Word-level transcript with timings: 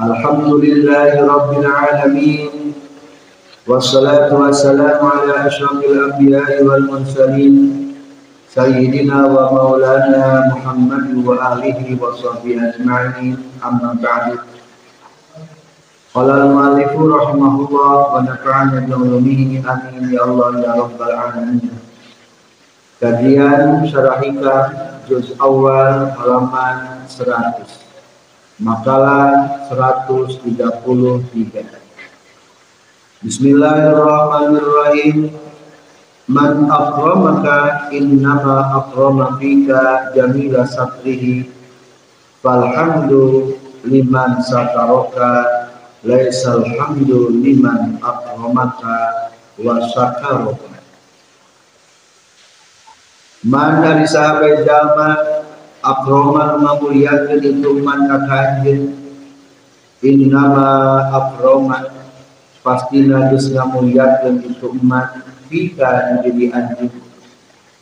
الحمد 0.00 0.48
لله 0.64 1.10
رب 1.34 1.50
العالمين 1.60 2.50
والصلاة 3.66 4.34
والسلام 4.34 5.06
على 5.06 5.46
أشرف 5.46 5.72
الأنبياء 5.84 6.62
والمرسلين 6.64 7.54
سيدنا 8.54 9.18
ومولانا 9.26 10.24
محمد 10.54 11.26
وآله 11.26 11.96
وصحبه 12.02 12.56
أجمعين 12.68 13.36
أما 13.64 13.96
بعد 14.02 14.38
قال 16.14 16.30
المؤلف 16.30 16.92
رحمه 17.16 17.54
الله 17.68 17.96
ونفعنا 18.14 18.80
بعلومه 18.88 19.62
آمين 19.72 20.04
يا 20.14 20.24
الله 20.24 20.50
يا 20.60 20.72
رب 20.82 20.98
العالمين 21.02 21.70
Kajian 23.02 23.82
Syarah 23.90 24.22
Juz 25.10 25.34
Awal 25.42 26.14
halaman 26.14 27.02
100 27.10 27.85
Makalah 28.57 29.69
133 29.69 30.41
Bismillahirrahmanirrahim. 33.21 35.29
Man 36.25 36.65
akramaka 36.65 37.93
innama 37.93 38.81
akrama 38.81 39.37
fika 39.37 40.09
jamila 40.17 40.65
satrihi 40.65 41.45
Falhamdu 42.41 43.53
liman 43.85 44.41
sakaraka 44.41 45.45
Laisal 46.01 46.65
hamdu 46.81 47.29
liman 47.37 48.01
akramaka 48.01 49.37
wa 49.61 49.85
sakaraka 49.85 50.81
Man 53.45 53.85
dari 53.85 54.09
sahabat 54.09 54.65
jalma 54.65 55.45
akroman 55.87 56.59
memuliakan 56.59 57.39
itu 57.39 57.69
man 57.79 58.11
kakanjen 58.11 58.79
Innama 60.03 61.09
akroman 61.09 61.89
pasti 62.61 63.07
najis 63.07 63.49
ngamuliakan 63.55 64.45
itu 64.45 64.69
man 64.83 65.25
Fika 65.47 66.19
menjadi 66.19 66.45
anjing. 66.51 66.91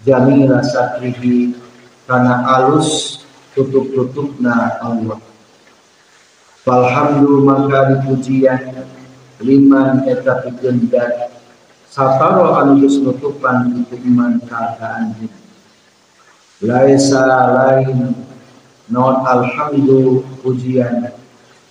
Jamila 0.06 0.62
satrihi 0.62 1.58
karena 2.06 2.46
alus 2.46 3.20
tutup-tutupna 3.58 4.78
Allah. 4.78 5.18
Falhamdu 6.62 7.42
maka 7.42 7.98
dipujian 7.98 8.86
liman 9.42 10.06
eta 10.06 10.46
pikeun 10.46 10.88
sataro 11.90 12.54
geus 12.78 13.02
nutupan 13.02 13.82
itu 13.82 13.98
iman 14.14 14.38
ka 14.46 14.78
laisa 16.64 17.28
lain 17.28 18.16
non 18.88 19.26
alhamdu 19.28 20.24
pujian 20.40 21.12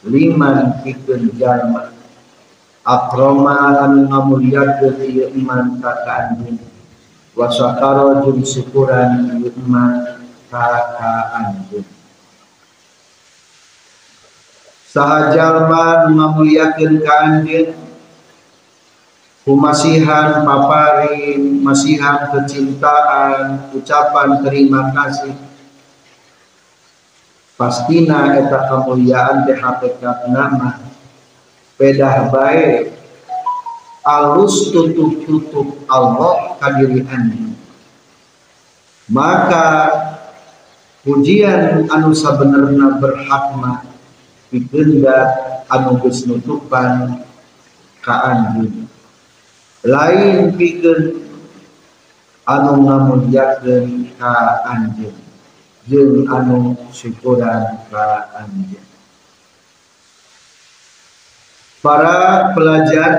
liman 0.04 0.82
pikeun 0.84 1.32
jalma 1.40 1.94
akroma 2.84 3.80
anu 3.80 4.04
ngamuliakeun 4.12 5.00
ieu 5.00 5.32
iman 5.40 5.80
ka 5.80 6.04
anjeun 6.04 6.60
wa 7.32 7.48
syakara 7.48 8.20
jeung 8.20 8.44
syukuran 8.44 9.40
ieu 9.40 9.48
iman 9.64 10.20
ka 10.52 11.12
anjeun 11.32 11.86
saha 14.92 15.32
jalma 15.32 16.12
ngamuliakeun 16.12 17.00
ka 17.00 17.14
anjeun 17.24 17.83
Kumasihan 19.44 20.40
paparin, 20.40 21.60
masihan 21.60 22.32
kecintaan, 22.32 23.68
ucapan 23.76 24.40
terima 24.40 24.88
kasih. 24.96 25.36
Pastina 27.60 28.40
eta 28.40 28.72
kemuliaan 28.72 29.44
teh 29.44 29.60
hakikat 29.60 30.32
nama. 30.32 30.80
Pedah 31.76 32.32
baik 32.32 32.96
alus 34.00 34.72
tutup-tutup 34.72 35.84
Allah 35.92 36.56
kadiri 36.64 37.04
andi. 37.04 37.52
Maka 39.12 39.92
pujian 41.04 41.84
anu 41.92 42.16
sabenerna 42.16 42.96
berhak 42.96 43.44
mah 43.60 43.84
anu 45.68 45.90
geus 46.00 46.24
nutupan 46.24 47.20
ka 48.00 48.14
andi 48.32 48.83
lain 49.84 50.56
pikeun 50.56 51.28
anu 52.48 52.72
ngamuliakeun 52.88 54.16
ka 54.16 54.64
anjeun 54.64 55.12
jeung 55.84 56.24
anu 56.24 56.72
syukuran 56.88 57.84
ka 57.92 58.32
anjeun 58.32 58.84
para 61.84 62.48
pelajar 62.56 63.12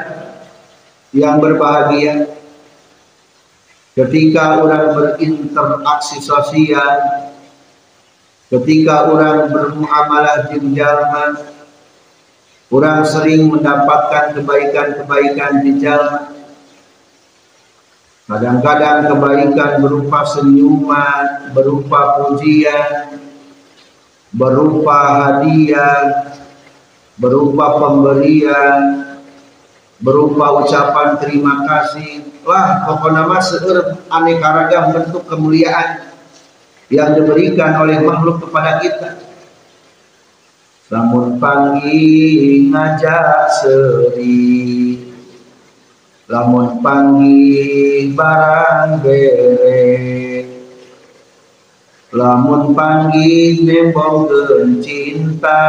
yang 1.13 1.37
berbahagia 1.37 2.33
ketika 3.93 4.57
orang 4.57 4.89
berinteraksi 4.97 6.17
sosial 6.17 6.97
ketika 8.49 9.05
orang 9.13 9.53
bermuamalah 9.53 10.49
jeung 10.49 10.73
jalma 10.73 11.37
orang 12.73 13.05
sering 13.05 13.53
mendapatkan 13.53 14.33
kebaikan-kebaikan 14.33 15.61
di 15.61 15.77
jalan 15.77 16.34
Kadang-kadang 18.25 19.05
kebaikan 19.05 19.85
berupa 19.85 20.25
senyuman, 20.25 21.53
berupa 21.53 22.25
pujian, 22.25 23.21
berupa 24.33 24.97
hadiah, 25.21 26.33
berupa 27.21 27.77
pemberian, 27.77 29.05
berupa 30.01 30.65
ucapan 30.65 31.21
terima 31.21 31.69
kasih. 31.69 32.25
Lah, 32.49 32.81
pokoknya 32.89 33.29
mah 33.29 33.41
seueur 33.45 34.01
aneka 34.09 34.49
ragam 34.57 34.89
bentuk 34.89 35.29
kemuliaan 35.29 36.09
yang 36.89 37.13
diberikan 37.13 37.77
oleh 37.77 38.01
makhluk 38.01 38.41
kepada 38.41 38.81
kita. 38.81 39.21
Lamun 40.93 41.41
panggi 41.41 42.69
ngajak 42.69 43.49
seri 43.61 44.84
lamun 46.29 46.81
panggil 46.81 48.13
barang 48.13 48.91
bere. 49.01 49.93
Lamun 52.15 52.71
panggil 52.71 53.67
nembongkeun 53.67 54.79
cinta 54.79 55.65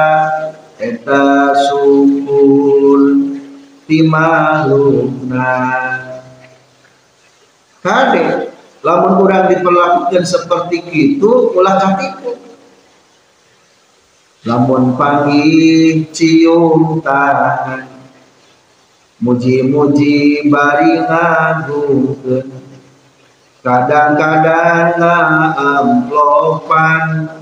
eta 0.77 1.57
sukul 1.73 3.03
ti 3.89 4.05
makhlukna 4.05 5.57
kade 7.81 8.53
lamun 8.85 9.25
urang 9.25 9.49
diperlakukan 9.49 10.25
seperti 10.29 10.85
itu 10.93 11.55
ulah 11.57 11.81
katipu 11.81 12.37
lamun 14.45 14.99
panggil 15.01 16.05
cium 16.13 17.01
tangan 17.01 17.96
muji-muji 19.17 20.45
bari 20.53 21.01
ngagukeun 21.09 22.53
kadang-kadang 23.65 25.01
amplopan 25.57 27.33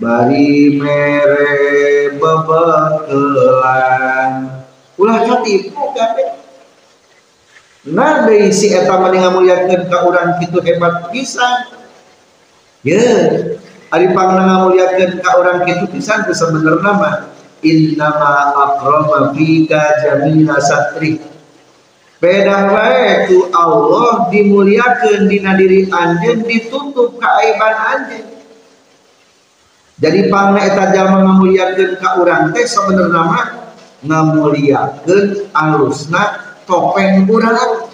bari 0.00 0.80
mere 0.80 2.16
bebekelan 2.16 3.52
ulah 4.96 5.18
katipu 5.28 5.92
kabeh 5.92 6.40
nah 7.92 8.24
dari 8.24 8.48
si 8.48 8.72
eta 8.72 8.96
mani 8.96 9.20
ngamuliakeun 9.20 9.90
ka 9.90 10.06
urang 10.06 10.38
kitu 10.38 10.62
hebat 10.62 11.10
pisan. 11.10 11.66
Ye 12.86 13.02
ari 13.90 14.06
pangna 14.14 14.46
ngamuliakeun 14.46 15.18
ka 15.18 15.36
urang 15.36 15.66
kitu 15.66 15.90
pisan 15.90 16.22
teu 16.24 16.32
sebenarna 16.32 16.90
mah 16.94 17.14
innama 17.62 18.54
akrama 18.54 19.34
fika 19.34 20.02
jamina 20.02 20.58
satri. 20.60 21.18
Beda 22.22 22.70
wae 22.70 23.26
tu 23.26 23.50
Allah 23.50 24.30
dimuliakeun 24.30 25.26
dina 25.26 25.58
diri 25.58 25.90
anjeun 25.90 26.46
ditutup 26.46 27.18
keaiban 27.18 27.74
anjeun 27.74 28.32
jadi 30.02 30.26
pangna 30.30 30.66
eta 30.66 30.90
jalma 30.90 31.22
ngamuliakeun 31.22 31.98
ka 32.02 32.18
urang 32.18 32.50
teh 32.50 32.66
sabenerna 32.66 33.22
mah 33.22 33.46
ngamuliakeun 34.02 35.50
alusna 35.54 36.22
topeng 36.66 37.22
urang 37.30 37.90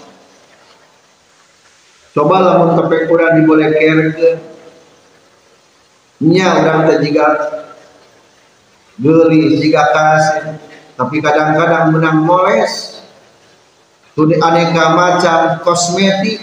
coba 2.17 2.37
lamun 2.41 2.71
topeng 2.81 3.09
urang 3.13 3.33
dibolekerkeun 3.41 4.41
nya 6.25 6.49
urang 6.65 6.81
teh 6.89 6.97
jiga 7.05 7.29
gelis 8.99 9.63
jiga 9.63 9.87
kasih 9.95 10.59
tapi 10.99 11.23
kadang-kadang 11.23 11.95
menang 11.95 12.27
moles. 12.27 12.99
Tuni 14.19 14.35
aneka 14.43 14.99
macam 14.99 15.63
kosmetik. 15.63 16.43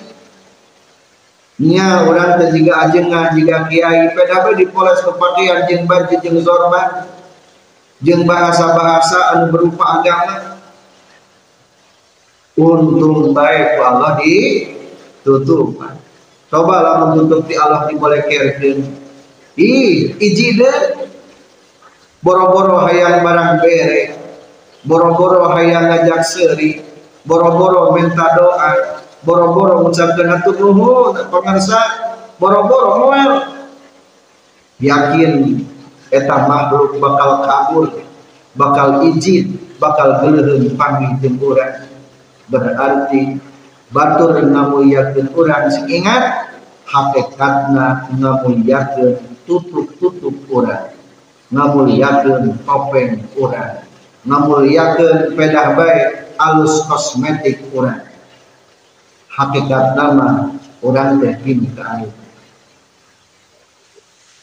Nya 1.60 2.08
orang 2.08 2.40
teh 2.40 2.56
jiga 2.56 2.88
ajengan 2.88 3.36
jiga 3.36 3.68
kiai. 3.68 4.16
Pedape 4.16 4.56
dipoles 4.56 5.04
ke 5.04 5.12
pakaian 5.20 5.68
jeung 5.68 5.84
baju 5.84 6.16
jeung 6.24 6.40
sorban 6.40 7.12
jeung 8.00 8.24
bahasa-bahasa 8.24 9.36
anu 9.36 9.52
berupa 9.52 10.00
agama. 10.00 10.56
Untung 12.56 13.36
baik 13.36 13.84
Allah 13.84 14.16
ditutup. 14.24 15.76
Coba 16.48 16.76
lah 16.80 16.96
menutup 17.12 17.44
di 17.44 17.60
Allah 17.60 17.92
dibolekerkeun 17.92 18.88
ih 19.60 20.16
ijide 20.16 20.72
boro-boro 22.26 22.90
hayang 22.90 23.22
barang 23.22 23.62
bere. 23.62 24.18
Boro-boro 24.82 25.54
hayang 25.54 25.94
ngajak 25.94 26.26
seri. 26.26 26.82
Boro-boro 27.22 27.94
minta 27.94 28.34
doa. 28.34 28.98
Boro-boro 29.22 29.86
mengucapkan 29.86 30.34
hatur 30.34 30.58
nuhun 30.58 31.30
pemirsa. 31.30 31.82
Boro-boro 32.42 32.90
moel 33.06 33.56
yakin 34.82 35.64
eta 36.12 36.36
makhluk 36.48 37.00
bakal 37.00 37.48
kabur 37.48 37.88
bakal 38.56 39.04
izin 39.08 39.56
bakal 39.80 40.20
geleheun 40.24 40.76
panggih 40.76 41.12
jeung 41.24 41.40
berarti 42.52 43.40
batur 43.92 44.38
ngamuliakeun 44.44 45.32
urang 45.36 45.72
ingat 45.88 46.52
hakikatna 46.88 48.12
ngamuliakeun 48.16 49.16
tutup-tutup 49.48 50.36
urang 50.52 50.95
ngamuliakeun 51.54 52.58
topeng 52.66 53.22
urang 53.38 53.86
ngamuliakeun 54.26 55.38
pedah 55.38 55.78
baik 55.78 56.34
alus 56.40 56.84
kosmetik 56.90 57.62
orang 57.76 58.06
hakikat 59.36 60.00
nama 60.00 60.56
orang 60.80 61.20
teh 61.20 61.34
ke 61.44 61.82
air. 61.84 62.12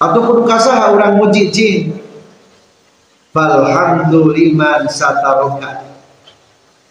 Ataupun 0.02 0.44
kasah 0.44 0.92
orang 0.92 1.16
muji 1.16 1.48
jin. 1.48 1.82
Falhamduliman 3.32 4.84
sataroka. 4.92 5.88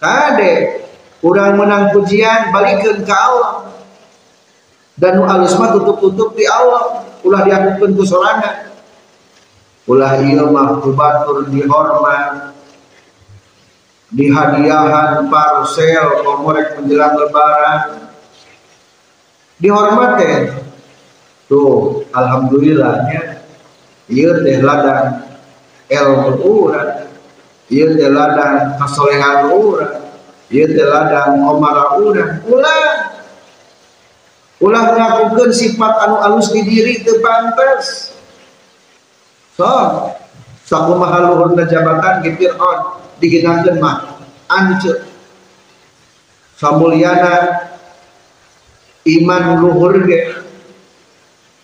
Kade 0.02 0.82
orang 1.22 1.54
menang 1.54 1.86
pujian 1.94 2.50
balikin 2.50 3.06
ke 3.06 3.14
Allah. 3.14 3.70
Dan 4.98 5.22
nu 5.22 5.30
alus 5.30 5.54
mah 5.60 5.78
tutup-tutup 5.78 6.34
di 6.34 6.50
Allah. 6.50 7.06
Ulah 7.22 7.46
diakukeun 7.46 7.94
ku 7.94 8.02
sorangan 8.02 8.71
ulah 9.90 10.22
ieu 10.22 10.46
mah 10.54 10.78
kubatur 10.82 11.50
dihormat 11.50 12.54
di 14.12 14.28
hadiahan 14.28 15.32
parcel 15.32 16.22
komorek 16.22 16.76
menjelang 16.78 17.16
lebaran. 17.16 18.12
Dihormatin 19.62 20.58
tuh 21.46 22.04
alhamdulillahnya 22.12 23.46
iya 24.10 24.32
teh 24.42 24.58
ladang 24.60 25.22
ilmu 25.86 26.32
urang 26.42 27.08
iya 27.70 27.88
teh 27.94 28.10
ladang 28.10 28.76
kasolehan 28.82 29.54
urang 29.54 30.02
iya 30.50 30.66
teh 30.66 30.88
ladang 30.88 31.46
omara 31.46 31.96
urang. 32.02 32.42
Ulah 32.50 33.16
ulah 34.62 34.84
ngakukeun 34.98 35.52
sifat 35.54 35.94
anu 36.10 36.18
alus 36.26 36.50
di 36.54 36.62
diri 36.66 37.06
teu 37.06 37.22
pantes 37.22 38.18
so 39.62 40.10
sakumaha 40.66 41.30
luhurna 41.30 41.70
jabatan 41.70 42.26
ge 42.26 42.34
Fir'aun 42.42 42.98
diginakeun 43.22 43.78
mah. 43.78 44.18
Ancur. 44.50 45.06
Samulyana 46.58 47.62
iman 49.06 49.44
luhur 49.62 50.02
ge. 50.10 50.34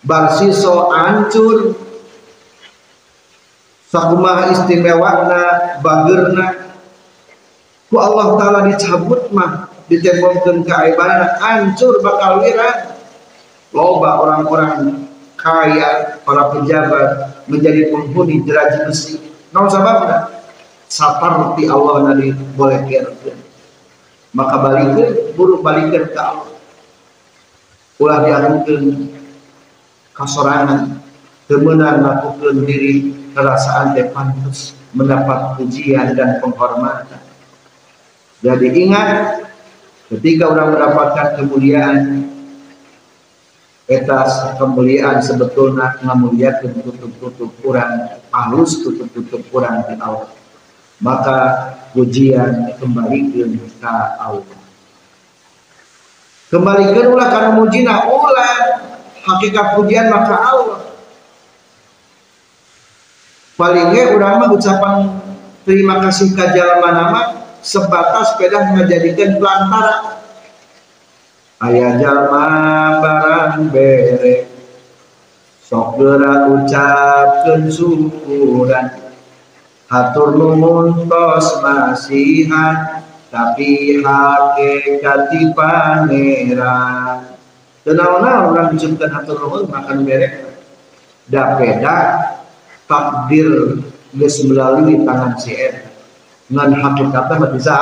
Barsiso 0.06 0.94
ancur. 0.94 1.74
Sakumaha 3.90 4.54
istimewana 4.54 5.42
bagerna. 5.82 6.70
Ku 7.88 7.96
Allah 7.98 8.36
taala 8.36 8.60
dicabut 8.68 9.32
mah 9.34 9.72
ditembongkeun 9.88 10.62
ka 10.62 10.86
ibadana 10.86 11.40
ancur 11.42 11.98
bakal 12.04 12.44
wira. 12.44 12.94
Loba 13.68 14.24
orang-orang 14.24 15.07
kaya 15.38 16.18
para 16.26 16.50
pejabat 16.50 17.38
menjadi 17.46 17.94
penghuni 17.94 18.42
jerat 18.42 18.84
besi. 18.84 19.22
Naon 19.54 19.70
sababna 19.70 20.28
seperti 20.90 21.70
Allah 21.70 22.12
nadi 22.12 22.34
boleh 22.56 22.84
kira 22.90 23.12
maka 24.36 24.60
balikin 24.60 25.32
buru 25.38 25.64
balikin 25.64 26.04
ke 26.12 26.20
Allah. 26.20 26.52
Ulah 27.98 28.18
diakukan 28.22 29.10
kasorangan 30.14 31.00
temenan 31.48 32.04
lakukan 32.04 32.62
diri 32.62 33.10
perasaan 33.32 33.96
teh 33.96 34.06
pantas 34.12 34.76
mendapat 34.92 35.58
pujian 35.58 36.14
dan 36.14 36.38
penghormatan. 36.38 37.22
Jadi 38.38 38.66
ingat 38.86 39.42
ketika 40.14 40.54
orang 40.54 40.78
mendapatkan 40.78 41.26
kemuliaan 41.42 41.98
etas 43.88 44.52
kemuliaan 44.60 45.24
sebetulnya 45.24 45.96
memuliakan 46.04 46.76
tutup-tutup 46.84 47.50
kurang 47.64 48.20
halus 48.28 48.84
tutup-tutup 48.84 49.40
kurang 49.48 49.80
di 49.88 49.96
Allah. 49.96 50.28
Maka 51.00 51.38
pujian 51.96 52.76
kembalikan 52.76 53.56
ke 53.56 53.94
Allah. 54.20 54.58
Kembalikan 56.52 57.06
ulah 57.12 57.28
karena 57.32 57.50
mujina 57.56 58.04
ulah 58.04 58.56
hakikat 59.24 59.66
pujian 59.80 60.12
maka 60.12 60.36
Allah. 60.36 60.80
Palingnya 63.56 64.14
orang 64.14 64.38
mah 64.38 64.50
ucapan 64.54 64.94
terima 65.66 65.98
kasih 66.04 66.30
ke 66.36 66.44
jalan 66.54 66.78
nama 66.78 67.20
sebatas 67.58 68.36
sepeda 68.36 68.70
menjadikan 68.70 69.34
pelantara 69.40 70.17
ayah 71.64 71.98
jalma 71.98 72.46
barang 73.02 73.70
bere. 73.74 74.46
Sok 75.66 76.00
gerak 76.00 76.48
ucapkan 76.48 77.68
syukuran. 77.68 78.88
Hatur 79.88 80.36
nuhun 80.36 81.08
tos 81.08 81.60
masihan 81.64 83.04
tapi 83.28 84.00
hakikat 84.00 85.20
di 85.32 85.42
pangeran. 85.52 87.36
Tenang 87.84 88.20
orang 88.20 88.68
diciptakan 88.72 89.12
hatur 89.12 89.36
nuhun 89.44 89.64
makan 89.68 90.04
merek 90.04 90.48
da 91.28 91.60
beda 91.60 91.96
takdir 92.88 93.84
geus 94.16 94.40
melalui 94.48 95.04
tangan 95.04 95.36
si 95.36 95.52
ngan 96.48 96.72
hakikatnya 96.72 97.52
bisa 97.52 97.76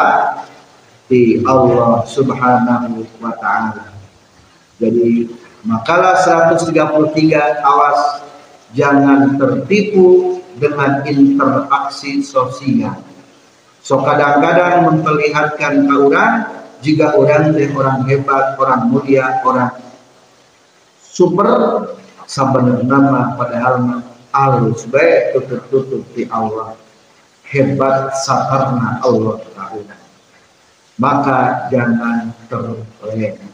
di 1.07 1.43
Allah 1.47 2.03
Subhanahu 2.07 3.07
wa 3.23 3.33
taala. 3.39 3.95
Jadi 4.83 5.31
makalah 5.63 6.19
133 6.23 7.63
awas 7.63 8.01
jangan 8.75 9.39
tertipu 9.39 10.39
dengan 10.59 11.07
interaksi 11.07 12.21
sosial. 12.21 13.01
So 13.81 14.03
kadang-kadang 14.03 14.91
memperlihatkan 14.91 15.87
ke 15.87 15.97
jika 16.85 17.17
orang 17.17 17.57
dan 17.57 17.71
orang 17.73 17.99
hebat, 18.05 18.59
orang 18.61 18.93
mulia, 18.93 19.41
orang 19.47 19.73
super 21.01 21.49
sabar 22.27 22.83
nama 22.85 23.39
padahal 23.39 24.03
alus 24.35 24.85
baik 24.91 25.33
tutup-tutup 25.33 26.05
di 26.13 26.29
Allah 26.29 26.77
hebat 27.47 28.13
sabarna 28.27 29.01
Allah 29.01 29.41
Ta'ala 29.55 30.06
maka 30.97 31.69
jangan 31.69 32.33
terlena 32.49 33.45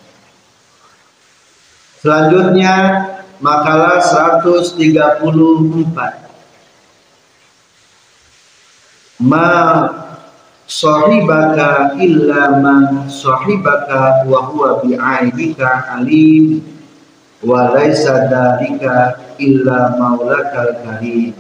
selanjutnya 2.03 2.75
makalah 3.43 3.99
134 3.99 6.23
ma 9.23 9.51
sahibaka 10.67 11.95
illa 12.01 12.59
man 12.59 13.07
sahibaka 13.07 14.27
wa 14.27 14.41
huwa 14.51 14.83
bi'aibika 14.83 15.99
alim 15.99 16.63
wa 17.43 17.75
laisa 17.75 18.31
dalika 18.31 19.19
illa 19.39 19.99
maulakal 19.99 20.75
karim. 20.87 21.35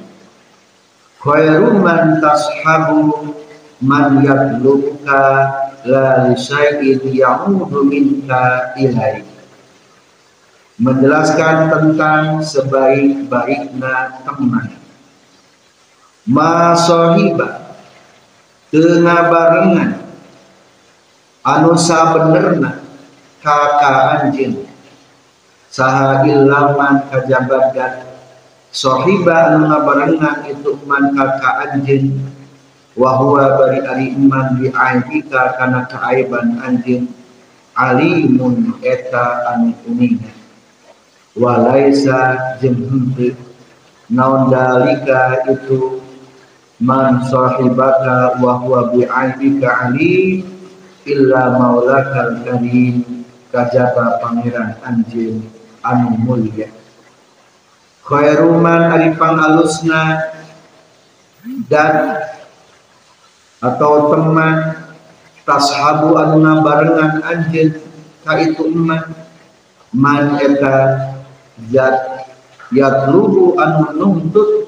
Khairu 1.22 1.78
man 1.78 2.18
tashabu 2.18 3.34
man 3.82 4.22
yatluka 4.22 5.22
la 5.82 6.30
li 6.30 6.34
syai'in 6.38 7.02
ya'udu 7.02 7.82
minka 7.82 8.72
ilaih 8.78 9.26
menjelaskan 10.78 11.68
tentang 11.68 12.40
sebaik-baiknya 12.42 14.22
teman. 14.26 14.78
Ma 16.22 16.74
sahiba 16.78 17.74
tengah 18.70 19.20
barengan 19.26 19.90
anu 21.42 21.74
sabenerna 21.74 22.78
kakak 23.42 23.98
anjing 24.22 24.62
saha 25.66 26.22
ilaman 26.22 27.10
kajabagat 27.10 28.06
sohiba 28.70 29.58
anu 29.58 29.66
itu 30.46 30.70
man 30.86 31.10
kakak 31.10 31.74
anjing 31.74 32.22
wahwa 32.98 33.56
bari 33.56 33.80
ari 33.86 34.06
iman 34.16 34.60
di 34.60 34.68
aibika 34.68 35.56
kana 35.56 35.88
keaiban 35.88 36.60
anjing 36.60 37.08
alimun 37.72 38.76
eta 38.84 39.56
anu 39.56 39.72
uninga 39.88 40.32
walaisa 41.36 42.58
jeung 42.60 42.84
henteu. 42.88 43.36
Naon 44.12 44.52
dalika 44.52 45.40
itu? 45.48 46.04
Man 46.82 47.24
sahibaka 47.30 48.36
wa 48.42 48.60
huwa 48.60 48.92
bi 48.92 49.06
aibika 49.06 49.88
alim 49.88 50.44
illa 51.08 51.56
maulakal 51.56 52.42
karim 52.44 53.24
kajaba 53.48 54.20
pangeran 54.20 54.76
anjing 54.84 55.40
anu 55.80 56.12
mulia. 56.20 56.68
Khairuman 58.02 58.92
ari 58.92 59.14
pangalusna 59.16 60.34
dan 61.70 62.18
atau 63.62 64.10
teman 64.10 64.74
tashabu 65.46 66.18
anu 66.18 66.42
barengan 66.66 67.22
anjing 67.22 67.78
ka 68.26 68.34
itu 68.42 68.66
eman 68.66 69.14
man 69.94 70.34
eta 70.42 70.98
zat 71.70 72.26
yatlubu 72.74 73.54
anu 73.62 73.94
nuntut 73.94 74.66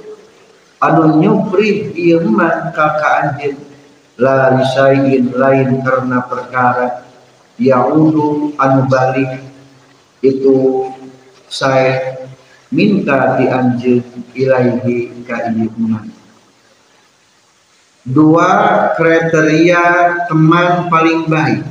anu 0.79 1.19
nyupri 1.19 1.91
ieu 1.99 2.23
man 2.31 2.71
ka 2.71 2.95
anjing. 3.03 3.59
La 4.15 4.55
lisain 4.55 5.35
lain 5.35 5.83
karena 5.83 6.23
perkara 6.23 7.03
yaudu 7.59 8.55
anu 8.55 8.87
balik. 8.87 9.43
Itu 10.23 10.87
saya 11.51 12.23
minta 12.71 13.35
dianjur 13.43 14.07
ilaihi 14.39 15.27
ka 15.27 15.51
iman 15.51 16.14
dua 18.05 18.49
kriteria 19.01 19.83
teman 20.29 20.93
paling 20.93 21.25
baik. 21.25 21.65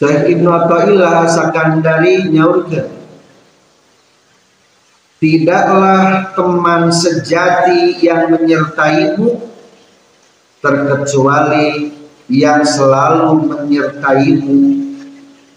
Syekh 0.00 0.36
Ibnu 0.36 0.48
Athaillah 0.50 1.30
Sakandari 1.30 2.28
nyaurkeun 2.28 3.04
Tidaklah 5.22 6.34
teman 6.36 6.92
sejati 6.92 7.96
yang 8.04 8.28
menyertaimu 8.28 9.40
terkecuali 10.60 11.96
yang 12.28 12.60
selalu 12.60 13.48
menyertaimu 13.48 14.60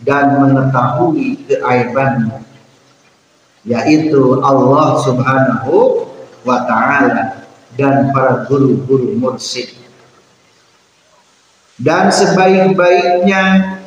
dan 0.07 0.39
mengetahui 0.39 1.43
keaibanmu 1.51 2.39
yaitu 3.67 4.39
Allah 4.39 5.03
Subhanahu 5.03 6.07
wa 6.47 6.63
taala 6.63 7.46
dan 7.77 8.09
para 8.11 8.43
guru-guru 8.49 9.13
mursyid. 9.15 9.77
Dan 11.77 12.09
sebaik-baiknya 12.09 13.77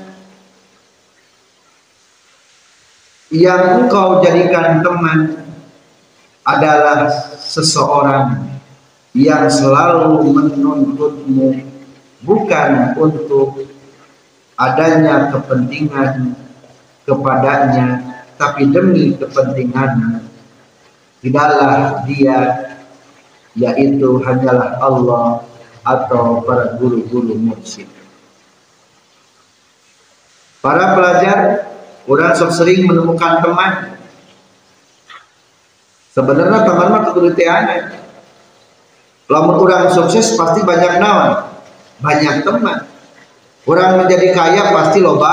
yang 3.34 3.62
engkau 3.82 4.22
jadikan 4.22 4.78
teman 4.82 5.42
adalah 6.46 7.10
seseorang 7.38 8.46
yang 9.10 9.50
selalu 9.50 10.22
menuntutmu 10.30 11.66
bukan 12.22 12.94
untuk 12.94 13.66
adanya 14.54 15.34
kepentingan 15.34 16.38
kepadanya 17.02 17.86
tapi 18.38 18.70
demi 18.70 19.18
kepentingan 19.18 20.22
tidaklah 21.18 22.06
dia 22.06 22.69
yaitu 23.60 24.16
hanyalah 24.24 24.80
Allah 24.80 25.44
atau 25.84 26.40
para 26.44 26.80
guru-guru 26.80 27.36
mursyid 27.36 28.00
para 30.64 30.96
pelajar 30.96 31.38
orang 32.04 32.32
sering 32.36 32.84
menemukan 32.84 33.40
teman. 33.40 33.96
Sebenarnya 36.10 36.66
teman 36.66 36.88
mah 36.90 37.02
aneh 37.14 37.80
lamun 39.30 39.56
orang 39.62 39.88
sukses 39.94 40.34
pasti 40.34 40.60
banyak 40.66 40.98
naon? 40.98 41.48
Banyak 42.02 42.42
teman. 42.42 42.82
Orang 43.62 44.02
menjadi 44.02 44.34
kaya 44.34 44.74
pasti 44.74 44.98
loba 44.98 45.32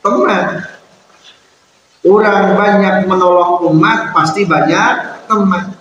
teman. 0.00 0.62
Orang 2.04 2.54
banyak 2.54 3.08
menolong 3.10 3.64
umat 3.72 4.12
pasti 4.14 4.46
banyak 4.46 5.26
teman 5.26 5.73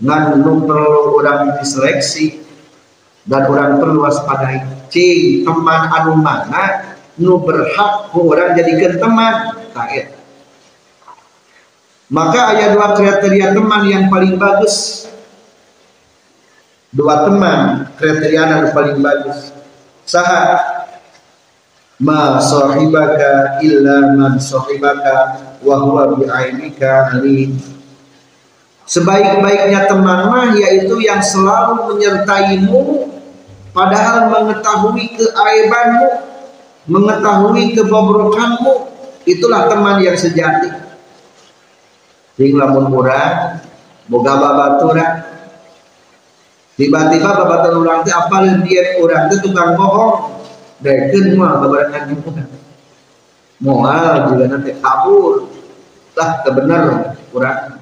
ngan 0.00 0.40
perlu 0.64 1.20
orang 1.20 1.60
diseleksi 1.60 2.40
dan 3.28 3.44
orang 3.46 3.76
perlu 3.78 4.04
waspadai 4.08 4.64
cing 4.88 5.44
teman 5.44 5.82
anu 5.92 6.16
mana 6.16 6.96
nu 7.20 7.36
berhak 7.44 8.08
orang 8.16 8.56
jadikan 8.56 8.96
teman 8.96 9.60
tak 9.76 10.20
maka 12.10 12.58
ada 12.58 12.74
dua 12.74 12.98
kriteria 12.98 13.54
teman 13.54 13.86
yang 13.86 14.10
paling 14.10 14.34
bagus. 14.34 15.06
Dua 16.90 17.22
teman 17.22 17.86
kriteria 17.94 18.50
yang 18.50 18.74
paling 18.74 18.98
bagus. 18.98 19.54
Saha 20.02 20.58
ma 22.02 22.42
sahibaka 22.42 23.62
illa 23.62 24.18
man 24.18 24.42
sahibaka 24.42 25.38
wa 25.62 25.86
huwa 25.86 26.18
bi'ainika 26.18 27.14
alim. 27.14 27.54
Sebaik-baiknya 28.90 29.86
teman 29.86 30.26
mah 30.26 30.50
yaitu 30.58 30.98
yang 30.98 31.22
selalu 31.22 31.94
menyertaimu 31.94 33.06
padahal 33.70 34.34
mengetahui 34.34 35.14
keaibanmu, 35.14 36.10
mengetahui 36.90 37.78
kebobrokanmu, 37.78 38.90
itulah 39.30 39.70
teman 39.70 40.02
yang 40.02 40.18
sejati. 40.18 40.74
Ting 42.34 42.58
lamun 42.58 42.90
urang 42.90 43.62
boga 44.10 44.34
babaturan 44.42 45.22
tiba-tiba 46.74 47.30
babaturan 47.30 47.78
urang 47.86 48.00
teh 48.02 48.10
apal 48.10 48.42
dia 48.66 48.98
urang 48.98 49.30
teh 49.30 49.38
tukang 49.38 49.78
bohong. 49.78 50.42
Daekeun 50.82 51.38
moal 51.38 51.62
babarengan 51.62 52.10
urang 52.26 52.50
moal 53.62 54.34
juga 54.34 54.44
nanti 54.50 54.74
kabur. 54.82 55.46
Lah 56.18 56.42
kebenar 56.42 57.14
urang 57.30 57.79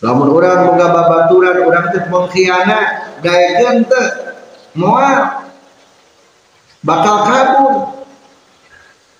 lamun 0.00 0.32
urang 0.32 0.72
boga 0.72 0.86
babaturan 0.96 1.56
urang 1.68 1.86
teh 1.92 2.04
mengkhianat 2.08 3.20
daekeun 3.20 3.84
teh 3.84 4.08
moal 4.72 5.44
bakal 6.80 7.16
kabur. 7.28 7.74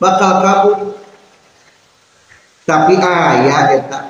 Bakal 0.01 0.33
kabur. 0.41 0.79
Tapi 2.65 2.95
ayah 2.97 3.63
eta. 3.77 4.01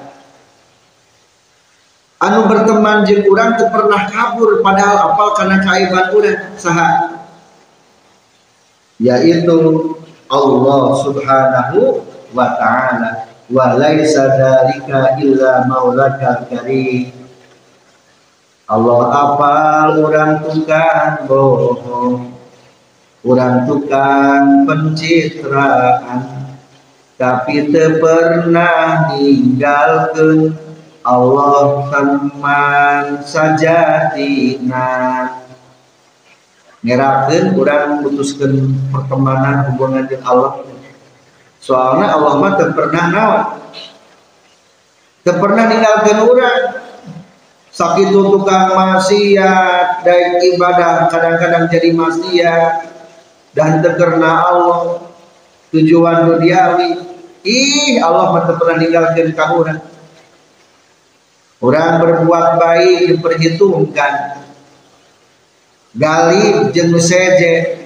Anu 2.20 2.44
berteman 2.46 3.08
jeung 3.08 3.24
urang 3.32 3.56
teu 3.56 3.72
pernah 3.72 4.04
kabur 4.12 4.60
padahal 4.60 5.10
apal 5.10 5.28
karena 5.34 5.56
kaiban 5.64 6.06
urang 6.12 6.38
saha? 6.60 7.16
Yaitu 9.00 9.56
Allah 10.28 10.82
Subhanahu 11.00 12.04
wa 12.36 12.46
taala 12.60 13.29
wa 13.50 13.75
laisa 13.75 14.30
dzalika 14.38 15.19
illa 15.19 15.66
maulaka 15.66 16.47
karim. 16.47 17.11
Allah 18.71 19.02
apal 19.11 20.07
orang 20.07 20.47
tukang 20.47 21.26
bohong 21.26 22.30
orang 23.26 23.66
tukang 23.66 24.62
pencitraan. 24.71 26.47
Tapi 27.19 27.69
tak 27.69 28.00
pernah 28.00 29.12
ninggalkan 29.12 30.57
Allah 31.04 31.85
teman 31.92 33.21
sajatina. 33.26 34.88
Ngerakeun 36.80 37.52
kurang 37.52 38.00
memutuskan 38.00 38.73
pertemanan 38.88 39.69
hubungan 39.69 40.09
dengan 40.09 40.25
Allah 40.25 40.64
soalnya 41.61 42.17
Allah 42.17 42.33
mah 42.40 42.52
pernah 42.73 43.05
nawan 43.12 43.45
pernah 45.37 45.64
ninggalkan 45.69 46.19
orang 46.25 46.62
sakit 47.71 48.09
tukang 48.11 48.75
maksiat 48.75 50.02
dan 50.02 50.43
ibadah 50.43 51.09
kadang-kadang 51.12 51.64
jadi 51.71 51.90
maksiat. 51.95 52.73
Dan 53.50 53.83
terkena 53.83 54.47
Allah. 54.47 55.11
Tujuan 55.75 56.26
duniawi 56.26 56.99
ih 57.47 57.99
Allah 58.02 58.35
mah 58.35 58.43
pernah 58.47 58.76
ninggalkan 58.79 59.35
kau 59.35 59.62
orang. 59.62 59.83
Orang 61.61 61.90
berbuat 62.00 62.47
baik 62.57 62.99
diperhitungkan. 63.11 64.43
Galib 65.95 66.71
jeung 66.71 66.95
seje 67.02 67.79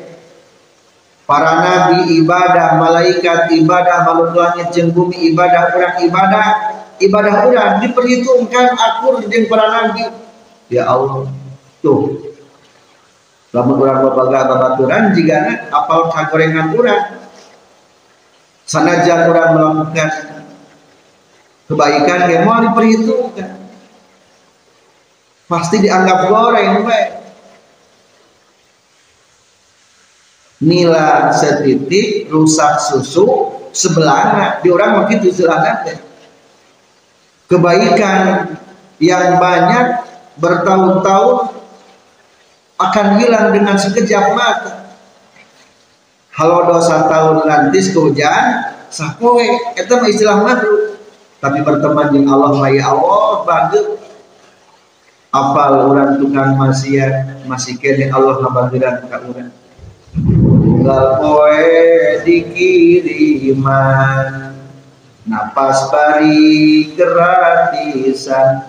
para 1.24 1.64
nabi 1.64 2.20
ibadah 2.20 2.76
malaikat 2.76 3.48
ibadah 3.56 4.04
makhluk 4.04 4.36
langit 4.36 4.68
jeung 4.76 4.92
bumi 4.92 5.32
ibadah 5.32 5.72
orang 5.72 5.94
ibadah 6.04 6.46
ibadah 7.00 7.34
orang 7.48 7.72
diperhitungkan 7.80 8.76
akur 8.76 9.24
jeung 9.24 9.48
para 9.48 9.66
nabi. 9.72 10.04
Ya 10.68 10.88
Allah 10.88 11.28
tuh. 11.80 12.32
Lamun 13.54 13.78
urang 13.78 14.02
babaga 14.02 14.50
babaturan 14.50 15.14
jika 15.14 15.70
apal 15.70 16.10
kagorengan 16.10 16.74
urang 16.74 17.22
sanajan 18.66 19.30
orang 19.30 19.48
melakukan 19.54 20.08
kebaikan 21.70 22.20
yang 22.28 22.42
mau 22.44 22.60
diperhitungkan. 22.60 23.62
Pasti 25.44 25.76
dianggap 25.84 26.32
goreng 26.32 26.82
baik 26.82 27.23
nila 30.64 31.28
setitik 31.36 32.32
rusak 32.32 32.80
susu 32.80 33.52
sebelahnya. 33.70 34.64
Di 34.64 34.72
orang 34.72 35.04
begitu 35.04 35.30
sebelahnya. 35.30 36.00
Kebaikan 37.44 38.48
yang 38.98 39.36
banyak 39.36 39.86
bertahun-tahun 40.40 41.60
akan 42.80 43.06
hilang 43.20 43.52
dengan 43.52 43.76
sekejap 43.76 44.32
mata. 44.32 44.88
Kalau 46.34 46.66
dosa 46.66 47.06
tahun 47.06 47.46
nanti 47.46 47.78
hujan 47.94 48.74
sapoe 48.90 49.46
itu 49.78 49.94
istilah 50.10 50.42
makhluk. 50.42 50.98
Tapi 51.38 51.60
berteman 51.60 52.08
dengan 52.10 52.40
Allah 52.40 52.72
ya 52.72 52.90
Allah 52.90 53.44
bangga. 53.44 53.82
Apal 55.34 55.90
orang 55.90 56.16
tukang 56.22 56.54
maksiat 56.54 57.44
masih 57.50 57.74
kene 57.78 58.06
Allah 58.08 58.38
ngabagiran 58.38 59.02
ka 59.10 59.18
urang 59.26 59.50
tunggal 60.84 61.16
poe 61.16 62.20
dikiriman 62.28 64.52
napas 65.24 65.88
bari 65.88 66.92
gratisan 66.92 68.68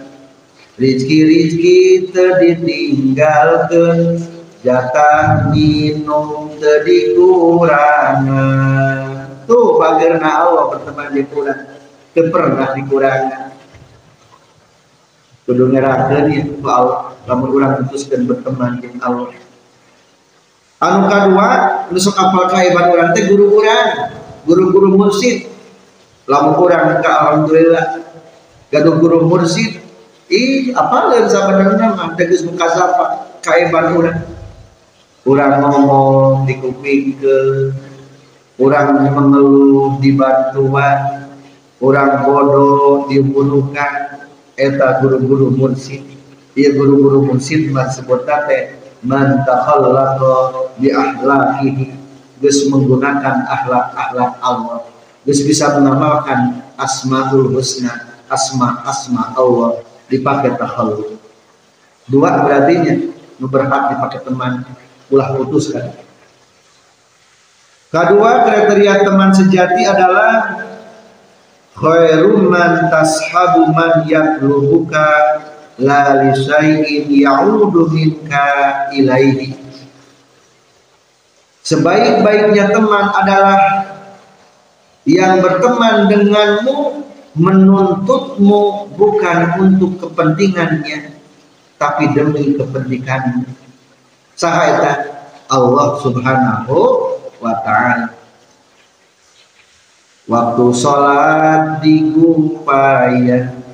rizki-rizki 0.80 2.08
terditinggalkan 2.16 4.24
jatah 4.64 5.52
minum 5.52 6.56
terdikurangan 6.56 9.28
tuh 9.44 9.76
bagerna 9.76 10.40
Allah 10.40 10.72
berteman 10.72 11.12
di 11.12 11.28
pulang 11.28 11.68
pernah 12.16 12.72
dikurangan 12.80 13.52
kudu 15.44 15.68
ngerakeun 15.68 16.32
ya 16.32 16.48
Allah. 16.64 17.12
Lamun 17.28 17.60
urang 17.60 17.84
putuskeun 17.84 18.24
berteman 18.24 18.80
dengan 18.80 19.04
Allah 19.04 19.36
anu 20.86 21.10
kedua 21.10 21.48
nusuk 21.90 22.14
apal 22.14 22.46
kaiban 22.54 22.94
orang 22.94 23.10
teh 23.18 23.26
guru 23.26 23.58
orang 23.58 24.14
guru-guru 24.46 24.94
mursid. 24.94 25.50
Lamun 26.30 26.58
orang 26.58 27.02
ka 27.02 27.12
alhamdulillah 27.22 28.06
gaduh 28.70 28.98
guru 29.02 29.26
mursid 29.26 29.82
ih 30.30 30.74
apa 30.74 31.14
lain 31.14 31.30
sabenerna 31.30 31.94
mah 31.94 32.18
tegas 32.18 32.42
muka 32.46 32.66
sapa 32.70 33.06
kaiban 33.46 33.94
orang 33.94 34.20
orang 35.26 35.52
ngomong 35.62 36.46
ke 36.50 37.38
orang 38.62 38.88
mengeluh 39.14 39.98
di 40.02 40.14
bantuan 40.14 41.30
orang 41.82 42.26
bodoh 42.26 43.10
dibunuhkan. 43.10 44.22
Eta 44.56 45.04
guru-guru 45.04 45.52
mursid 45.52 46.16
iya 46.56 46.72
guru-guru 46.72 47.28
mursid 47.28 47.68
mah 47.76 47.92
sebut 47.92 48.24
teh 48.24 48.85
man 49.06 49.46
takhallaqa 49.46 50.74
bi 50.82 50.90
ahlakihi 50.92 51.96
geus 52.42 52.68
menggunakan 52.68 53.46
akhlak-akhlak 53.48 54.42
Allah. 54.42 54.84
Geus 55.24 55.42
bisa 55.46 55.78
mengamalkan 55.78 56.66
asmaul 56.76 57.54
husna 57.56 58.16
asma-asma 58.28 59.38
Allah 59.38 59.82
dipakai 60.10 60.58
takhalluk 60.58 61.18
dua 62.06 62.46
berarti 62.46 63.10
nu 63.42 63.46
berhak 63.50 63.94
dipakai 63.94 64.22
teman 64.22 64.62
ulah 65.10 65.34
putus 65.34 65.74
kan 65.74 65.90
kedua 67.90 68.46
kriteria 68.46 69.02
teman 69.02 69.34
sejati 69.34 69.82
adalah 69.90 70.62
khairum 71.74 72.50
man 72.54 72.88
tashabu 72.94 73.74
man 73.74 74.06
yatlubuka 74.06 75.10
la 75.80 76.24
li 76.24 76.32
syai'in 76.32 77.08
ya'udu 77.12 77.90
minka 77.92 78.48
ilaihi. 78.96 79.56
Sebaik-baiknya 81.66 82.70
teman 82.70 83.10
adalah 83.10 83.60
yang 85.10 85.42
berteman 85.42 86.06
denganmu 86.06 87.02
menuntutmu 87.36 88.94
bukan 88.96 89.40
untuk 89.60 89.98
kepentingannya 89.98 91.18
tapi 91.82 92.14
demi 92.14 92.54
kepentinganmu. 92.56 93.50
Sahaya 94.38 95.10
Allah 95.50 96.00
subhanahu 96.00 96.78
wa 97.42 97.54
ta'ala. 97.66 98.14
Waktu 100.26 100.66
sholat 100.74 101.86
digupayan 101.86 103.65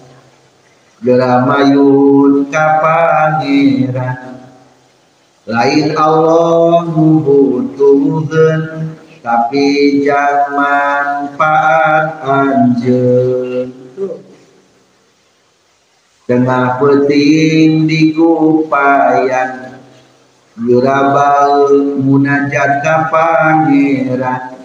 geramayun 1.02 2.46
kapangeran. 2.54 4.38
Lain 5.50 5.98
Allah 5.98 6.86
butuhkan 6.94 8.82
tapi 9.22 10.02
jangan 10.02 10.58
manfaat 10.58 12.06
anjen 12.26 13.70
tengah 16.26 16.82
peting 16.82 17.86
digupayan 17.86 19.78
gerabal 20.58 21.70
munajat 22.02 22.82
ka 22.86 23.14
pangeran 23.14 24.58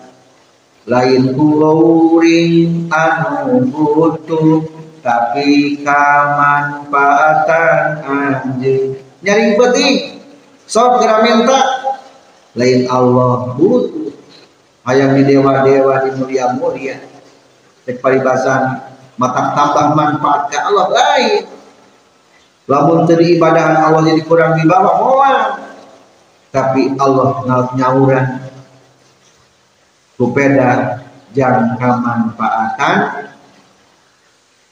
lain 0.88 1.36
kuring 1.36 2.88
anu 2.88 3.60
butuh 3.68 4.75
tapi 5.06 5.78
kamanfaatan 5.86 7.78
anjing. 8.02 8.98
Nyari 9.22 9.54
peti 9.54 10.18
sok 10.66 10.98
kira 10.98 11.22
minta. 11.22 11.62
Lain 12.58 12.90
Allah 12.90 13.54
butuh 13.54 14.10
ayam 14.88 15.14
di 15.14 15.22
dewa-dewa 15.30 16.02
di 16.08 16.10
mulia-mulia. 16.18 16.98
Cek 17.86 18.02
paribasan 18.02 18.82
mata 19.16 19.56
tambah 19.56 19.96
manfaat 19.96 20.52
ke 20.52 20.58
Allah 20.60 20.86
lain 20.92 21.48
lamun 22.68 23.08
tadi 23.08 23.40
ibadah 23.40 23.88
Allah 23.88 24.04
jadi 24.04 24.22
kurang 24.28 24.60
di 24.60 24.68
bawah 24.68 24.96
moal 25.00 25.40
tapi 26.52 26.92
Allah 27.00 27.46
nyauran 27.76 28.26
kupeda 30.20 31.00
jangka 31.32 31.90
manfaatan 32.00 32.96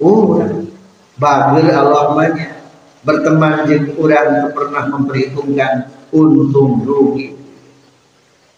orang 0.04 0.68
bagir 1.16 1.72
Allah 1.72 2.12
banyak 2.12 2.50
berteman 3.04 3.64
dengan 3.64 3.96
orang 3.96 4.28
pernah 4.52 4.84
memperhitungkan 4.92 5.72
untung 6.12 6.84
rugi. 6.84 7.32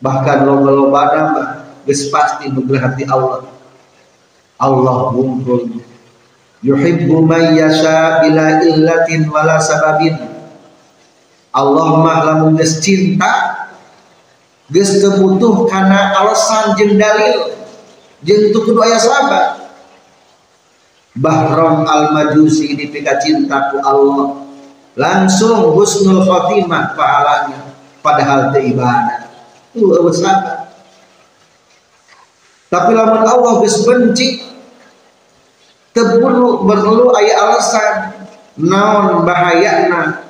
Bahkan 0.03 0.39
loba-loba 0.45 1.03
nama 1.15 1.45
geus 1.87 2.11
pasti 2.11 2.51
hati 2.53 3.05
Allah. 3.07 3.47
Allah 4.57 5.13
wungkul 5.15 5.81
yuhibbu 6.65 7.23
man 7.23 7.55
yasha 7.55 8.25
bila 8.27 8.61
illatin 8.67 9.31
wala 9.31 9.63
sababin. 9.63 10.19
Allah 11.55 11.89
mah 12.05 12.19
lamun 12.29 12.61
cinta 12.61 13.65
geus 14.69 15.01
kebutuh 15.01 15.65
karena 15.71 16.13
alasan 16.19 16.77
jeung 16.77 16.99
dalil. 17.01 17.57
Jeung 18.25 18.53
kudu 18.53 18.81
aya 18.81 18.97
sabab 18.97 19.56
Bahram 21.17 21.89
al-Majusi 21.89 22.77
dipika 22.77 23.17
cintaku 23.17 23.81
Allah. 23.81 24.45
Langsung 24.97 25.77
husnul 25.77 26.25
khotimah 26.25 26.97
pahalanya 26.97 27.73
padahal 28.01 28.53
teu 28.53 28.65
ibadah. 28.65 29.29
Tuh 29.77 30.09
sabar 30.13 30.67
tapi 32.67 32.93
lamun 32.99 33.23
Allah 33.23 33.63
geus 33.63 33.87
benci 33.87 34.43
tebulu 35.95 36.67
perlu 36.67 37.15
aya 37.15 37.35
alasan. 37.47 37.95
Naon 38.57 39.29
bahayana? 39.29 40.25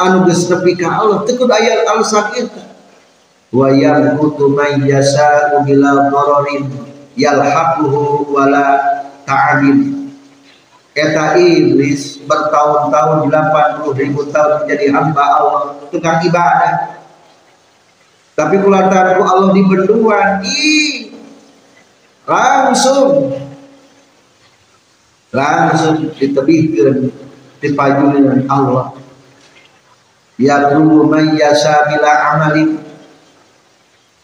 Anu 0.00 0.26
geus 0.26 0.48
ka 0.48 0.58
Allah 0.88 1.22
teu 1.22 1.38
kudu 1.38 1.52
aya 1.54 1.86
alasan 1.86 2.26
itu 2.34 2.60
wa 3.48 3.72
yamkutu 3.72 4.52
may 4.52 4.76
yasa'u 4.84 5.64
bila 5.64 6.12
dararin 6.12 6.68
wala 8.28 8.64
ta'adim 9.28 10.08
eta 10.96 11.36
iblis 11.36 12.18
bertahun-tahun 12.24 13.28
80 13.28 14.00
ribu 14.00 14.26
tahun 14.32 14.64
menjadi 14.64 14.86
hamba 14.90 15.24
Allah 15.38 15.62
tukang 15.92 16.18
ibadah. 16.24 16.98
Tapi 18.34 18.54
kulantaran 18.62 19.20
Allah 19.20 19.50
dibenduan 19.52 20.40
ih 20.46 21.12
langsung. 22.26 23.34
Langsung 25.28 26.08
ditebihkan 26.16 27.12
dipajulkan 27.60 28.48
Allah. 28.48 28.96
Ya 30.38 30.70
dulu 30.70 31.10
mayyasa 31.10 31.90
bila 31.90 32.10
amalin 32.32 32.87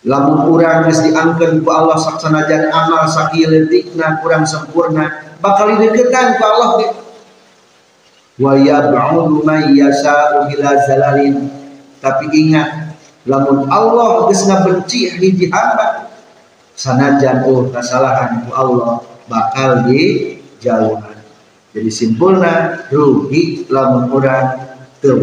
lamun 0.04 0.48
kurang 0.48 0.84
geus 0.84 1.00
diangkeun 1.00 1.64
ku 1.64 1.68
Allah 1.72 1.96
saksanajan 1.96 2.68
amal 2.68 3.08
sakieu 3.08 3.48
leutikna 3.48 4.20
kurang 4.20 4.44
sempurna 4.44 5.36
bakal 5.40 5.72
dideketan 5.74 6.36
ku 6.36 6.42
Allah. 6.44 6.70
Wa 8.34 8.52
yab'udu 8.58 9.46
man 9.46 9.72
yasha'u 9.72 10.50
bila 10.50 10.76
zalalin. 10.84 11.48
Tapi 12.04 12.28
ingat 12.36 12.94
lamun 13.24 13.64
Allah 13.72 14.28
geus 14.28 14.44
ngabenci 14.44 15.16
hiji 15.16 15.48
hamba 15.48 16.12
sanajan 16.76 17.46
oh 17.48 17.70
kesalahan 17.72 18.44
ku 18.44 18.50
Allah 18.52 19.00
bakal 19.30 19.88
dijauhan 19.88 21.16
jadi 21.72 21.90
simpulna 21.90 22.84
rugi 22.92 23.66
lamun 23.72 24.12
urang 24.12 24.60
teu 25.00 25.18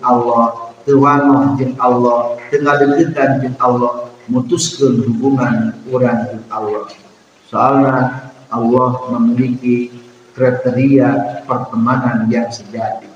Allah 0.00 0.63
teu 0.84 1.00
jeung 1.58 1.74
Allah 1.80 2.38
teu 2.48 2.60
ngadeukeutan 2.60 3.42
jeung 3.42 3.56
Allah 3.60 4.12
mutuskeun 4.30 5.04
hubungan 5.04 5.76
urang 5.88 6.30
jeung 6.30 6.46
Allah 6.48 6.88
soalnya 7.50 8.30
Allah 8.52 8.90
memiliki 9.18 9.90
kriteria 10.36 11.42
pertemanan 11.48 12.28
yang 12.30 12.48
sejati 12.52 13.10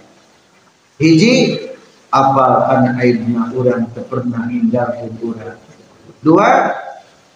hiji 0.99 1.69
apal 2.11 2.67
kana 2.67 2.97
aibna 2.99 3.53
urang 3.55 3.87
teu 3.93 4.05
pernah 4.09 4.49
ninggalkeun 4.49 5.15
urang 5.21 5.61
dua 6.25 6.75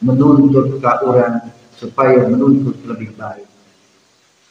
menuntut 0.03 0.83
ke 0.83 0.93
orang 1.07 1.55
supaya 1.79 2.27
menuntut 2.27 2.75
lebih 2.87 3.15
baik. 3.15 3.47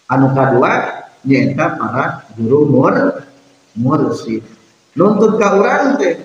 Anu 0.08 0.32
kedua 0.32 1.04
nyata 1.28 1.68
para 1.80 2.06
guru 2.36 2.68
mur 2.68 2.96
mursid. 3.76 4.44
Nuntut 4.92 5.40
ke 5.40 5.48
orang 5.48 5.96
teh 5.96 6.20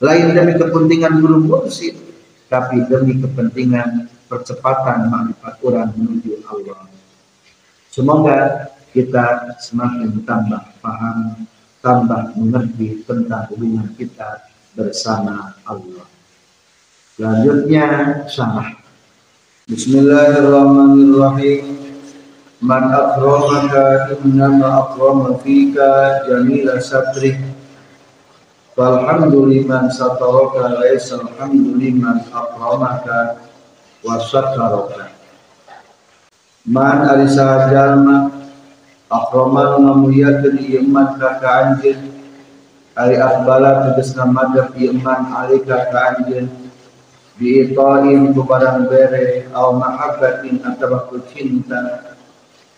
lain 0.00 0.32
demi 0.32 0.56
kepentingan 0.56 1.20
guru 1.20 1.44
mursid, 1.44 2.00
tapi 2.48 2.80
demi 2.88 3.20
kepentingan 3.20 4.08
percepatan 4.24 5.12
makrifat 5.12 5.60
orang 5.60 5.92
menuju 5.92 6.40
Allah. 6.48 6.88
Semoga 7.92 8.72
kita 8.96 9.52
semakin 9.60 10.16
tambah 10.24 10.64
paham, 10.80 11.44
tambah 11.84 12.32
mengerti 12.40 13.04
tentang 13.04 13.52
hubungan 13.52 13.92
kita 14.00 14.48
bersama 14.72 15.52
Allah. 15.68 16.08
Selanjutnya 17.20 17.84
syarah. 18.32 18.80
Bismillahirrahmanirrahim. 19.68 21.76
Man 22.60 22.92
akramaka 22.92 24.12
innama 24.20 24.88
akrama 24.88 25.40
fika 25.40 26.24
jamila 26.28 26.76
Falhamduliman 28.80 29.92
sataraka 29.92 30.72
laisa 30.80 31.20
alhamduliman 31.20 32.24
akramaka 32.32 33.36
wa 34.00 34.16
sataraka. 34.24 35.12
Man 36.64 37.04
arisa 37.04 37.68
jalma 37.68 38.32
akraman 39.12 39.84
ngamuliakeun 39.84 40.64
ieu 40.64 40.80
man 40.88 41.20
ka 41.20 41.44
anjeun 41.44 42.08
ari 42.96 43.20
akbala 43.20 43.84
tegasna 43.84 44.24
madhab 44.24 44.72
ieu 44.72 44.96
man 44.96 45.28
alika 45.28 45.92
ka 45.92 46.16
anjeun 46.16 46.48
biitain 47.36 48.32
ku 48.32 48.48
barang 48.48 48.88
bere 48.88 49.44
au 49.52 49.76
mahabbatin 49.76 50.56
atau 50.64 51.04
ku 51.12 51.20
cinta. 51.28 52.16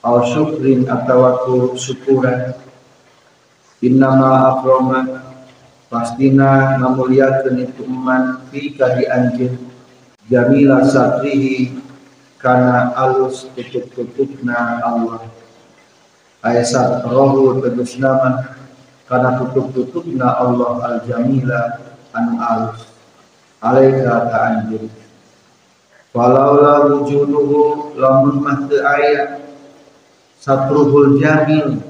Au 0.02 0.18
syukrin 0.26 0.82
atau 0.82 1.46
ku 1.46 1.54
syukuran. 1.78 2.58
Innama 3.86 4.50
akroma 4.50 5.30
pastina 5.92 6.80
ngamuliakeun 6.80 7.60
itu 7.60 7.84
iman 7.84 8.40
fi 8.48 8.72
di 8.72 9.04
anjeun 9.04 9.60
jamila 10.32 10.80
satrihi 10.88 11.76
kana 12.40 12.96
alus 12.96 13.52
tutup-tutupna 13.52 14.80
Allah. 14.80 15.28
Ayat 16.40 17.04
rohu 17.04 17.60
tegus 17.60 18.00
nama. 18.00 18.56
Karena 19.04 19.36
tutup-tutupna 19.36 20.40
Allah 20.40 20.72
al-jamila 20.88 21.76
anu 22.16 22.40
alus. 22.40 22.88
Alaika 23.60 24.32
ka 24.32 24.38
anjir 24.48 24.88
walaula 26.12 26.92
wujuduhu 26.92 27.96
lamun 27.96 28.44
mah 28.44 28.68
teu 28.68 28.84
aya 28.84 29.40
satruhul 30.36 31.16
jamil 31.16 31.80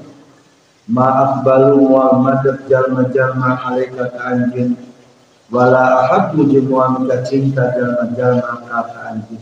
ma 0.87 1.07
aqbalu 1.23 1.79
wa 1.79 2.19
madad 2.19 2.67
jalma-jalma 2.67 3.55
alaika 3.63 4.11
ka 4.11 4.35
anjir 4.35 4.75
wala 5.47 6.03
ahabbu 6.03 6.49
jeung 6.51 6.67
minta 6.67 7.23
cinta 7.23 7.71
jalma-jalma 7.71 8.67
ka 8.67 8.79
ka 8.91 8.99
anjir 9.15 9.39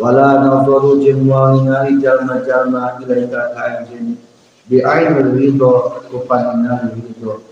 wala 0.00 0.42
nazaru 0.42 0.98
jeung 0.98 1.30
ningali 1.30 2.02
jalma-jalma 2.02 2.98
ilaika 3.02 3.54
ka 3.54 3.60
anjir 3.70 4.18
bi 4.66 4.82
ainil 4.82 5.30
ridho 5.34 6.02
ku 6.10 6.22
panina 6.26 6.90
ridho. 6.90 7.42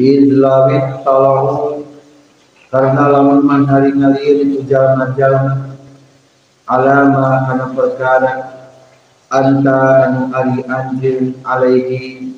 Idlawit 0.00 1.04
talahu 1.04 1.84
karena 2.72 3.04
lamun 3.10 3.44
man 3.44 3.68
hari 3.68 3.92
ngalir 3.92 4.48
itu 4.48 4.64
jalma-jalma 4.64 5.76
alama 6.70 7.44
kana 7.44 7.66
perkara 7.74 8.59
anta 9.30 10.10
anu 10.10 10.22
ari 10.34 10.58
anjeun 10.66 11.38
alaihi 11.46 12.34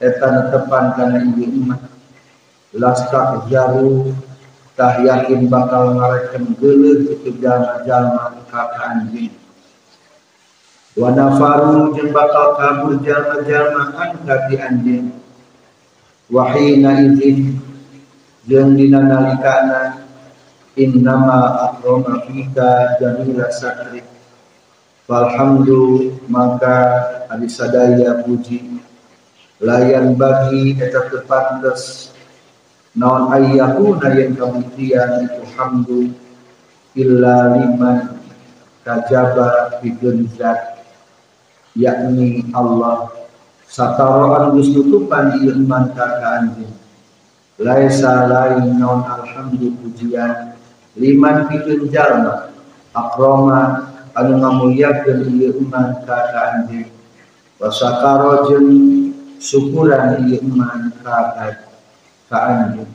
eta 0.00 0.48
tepan 0.48 0.96
kana 0.96 1.20
ieu 1.36 1.52
umat 1.60 1.84
lasta 2.72 3.44
jaru 3.52 4.16
tah 4.72 5.04
yakin 5.04 5.52
bakal 5.52 6.00
ngarekeun 6.00 6.56
geuleuh 6.56 7.12
itu 7.12 7.36
jalma-jalma 7.44 8.40
ka 8.48 8.72
anjeun 8.88 9.36
wa 10.96 11.12
nafaru 11.12 11.92
jeung 11.92 12.08
bakal 12.16 12.56
kabur 12.56 12.96
jalma-jalma 13.04 13.92
an 14.00 14.10
ka 14.24 14.48
di 14.48 14.56
anjeun 14.56 15.12
wahina 16.32 17.04
izin 17.04 17.60
jeung 18.48 18.80
dina 18.80 19.04
nalikana 19.04 20.08
innama 20.78 21.68
akrama 21.68 22.24
fika 22.24 22.96
jamila 22.96 23.52
sakri 23.52 24.00
Walhamdu 25.10 26.14
maka 26.30 27.02
adi 27.26 27.50
sadaya 27.50 28.22
puji. 28.22 28.78
Layan 29.58 30.14
bagi 30.14 30.78
eta 30.78 31.10
tepantes 31.10 32.14
naon 32.94 33.26
ayyakuna 33.34 34.06
yang 34.14 34.38
kemudian 34.38 35.26
itu 35.26 35.42
hamdu 35.58 36.00
illa 36.94 37.58
liman 37.58 38.22
kajaba 38.86 39.82
bikin 39.82 40.30
zat. 40.38 40.78
Yakni 41.74 42.46
Allah. 42.54 43.10
Sataroan 43.66 44.54
gus 44.54 44.70
tutupan 44.70 45.42
iman 45.42 45.90
kakak 45.94 46.38
anjing 46.38 46.74
laisa 47.58 48.30
lain 48.30 48.78
non 48.78 49.02
alhamdu 49.02 49.74
pujian. 49.82 50.54
Liman 50.94 51.50
pikeun 51.50 51.86
jalma 51.90 52.50
akroma 52.94 53.90
anu 54.20 54.36
ngamuliakeun 54.36 55.32
ieu 55.40 55.56
iman 55.64 56.04
ka 56.04 56.16
anjeun 56.52 56.92
wa 57.56 57.72
sakara 57.72 58.44
jeung 58.44 58.68
syukuran 59.40 60.28
ieu 60.28 60.44
iman 60.44 60.92
ka 61.00 61.48
ka 62.28 62.38
anjeun 62.52 62.90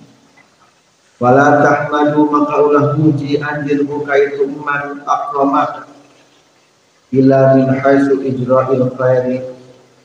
wala 1.17 1.65
tahmadu 1.65 2.29
maka 2.29 2.55
ulah 2.61 2.85
puji 2.93 3.41
anjeun 3.41 3.89
buka 3.89 4.13
itu 4.21 4.45
iman 4.45 5.01
akroma 5.09 5.89
ila 7.09 7.39
min 7.57 7.67
haitsu 7.73 8.21
ijra'il 8.21 8.85
khairi 8.93 9.37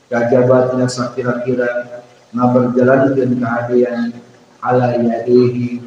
kajabatna 0.08 0.88
sakira-kira 0.88 2.00
ngaberjalankeun 2.32 3.36
kehadiran 3.36 4.08
ala 4.64 4.96
yadihi 4.96 5.84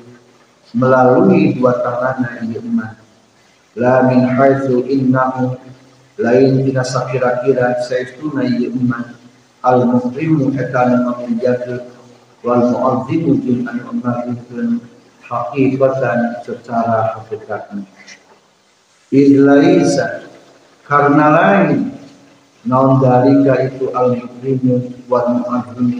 melalui 0.77 1.57
dua 1.57 1.81
tangan 1.81 2.45
ieu 2.45 2.61
iman 2.61 3.02
la 3.75 4.05
min 4.05 4.21
haitsu 4.37 4.85
innahu 4.85 5.57
lain 6.21 6.61
tina 6.61 6.85
sakira-kira 6.85 7.81
saestuna 7.89 8.45
ieu 8.45 8.69
iman 8.69 9.17
al 9.65 9.81
muslimu 9.89 10.53
eta 10.53 10.93
nu 10.93 10.97
ngamuliakeun 11.09 11.81
wal 12.45 12.61
mu'azzimu 12.69 13.41
jeung 13.41 13.65
anu 13.65 13.97
ngagungkeun 13.97 14.77
hakikatan 15.25 16.19
secara 16.45 17.17
hakikatna 17.17 17.81
idlaisa 19.09 20.29
karena 20.85 21.25
lain 21.33 21.97
naon 22.69 23.01
dalika 23.01 23.57
itu 23.73 23.89
al 23.97 24.13
muslimu 24.13 24.93
wal 25.09 25.41
mu'azzimu 25.41 25.97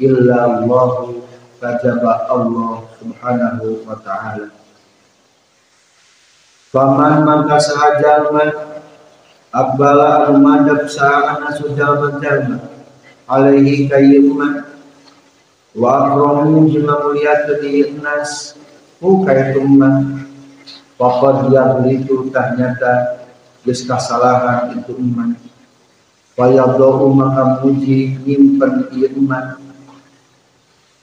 illa 0.00 0.48
Allah 0.48 1.12
kajaba 1.60 2.24
Allah 2.32 2.88
subhanahu 2.96 3.84
wa 3.84 4.00
ta'ala 4.00 4.61
Faman 6.72 7.28
maka 7.28 7.60
sahajalman 7.60 8.48
Abbala 9.52 10.24
anu 10.24 10.40
madab 10.40 10.88
sa'ana 10.88 11.52
sujalman 11.52 12.16
jalma 12.24 12.64
Alaihi 13.28 13.92
kayyuman 13.92 14.64
Wa 15.76 15.88
akramu 16.08 16.68
jima 16.72 17.04
muliat 17.04 17.48
di 17.60 17.92
nas. 18.00 18.56
Hu 19.04 19.20
kayyuman 19.20 20.24
Fakad 20.96 21.52
yaglitu 21.52 22.32
tahnyata 22.32 23.20
Ges 23.68 23.84
kasalahan 23.84 24.72
itu 24.72 24.96
iman 24.96 25.36
Fayabdohu 26.40 27.12
maka 27.12 27.60
muji 27.60 28.16
nyimpen 28.24 28.88
iman 28.96 29.60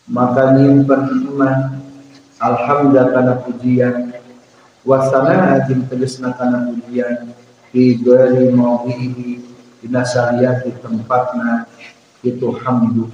Maka 0.10 0.58
nyimpen 0.58 1.30
iman 1.30 1.78
Alhamdulillah 2.42 3.06
karena 3.14 3.34
pujian 3.46 4.09
wasana 4.88 5.60
ajin 5.60 5.88
tegesna 5.88 6.36
kana 6.36 6.72
pujian 6.72 7.36
fi 7.72 8.00
ghairi 8.00 8.52
mawdihi 8.56 9.40
di 9.80 9.88
tempatna 10.84 11.68
itu 12.24 12.52
hamdu. 12.64 13.08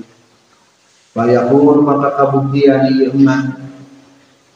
Fayaqul 1.14 1.80
maka 1.86 2.10
kabuktian 2.20 2.92
iman 2.92 3.56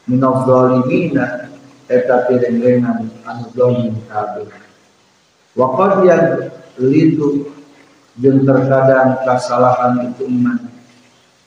minaz 0.04 0.44
zalimina 0.44 1.48
eta 1.88 2.26
pirengrengan 2.28 3.08
anu 3.24 3.44
zalim 3.54 3.94
kabeh. 4.10 4.50
Wa 5.56 5.66
qad 5.78 6.04
litu 6.76 7.48
jeung 8.18 8.44
terkadang 8.44 9.22
kesalahan 9.24 10.10
itu 10.10 10.26
iman. 10.28 10.68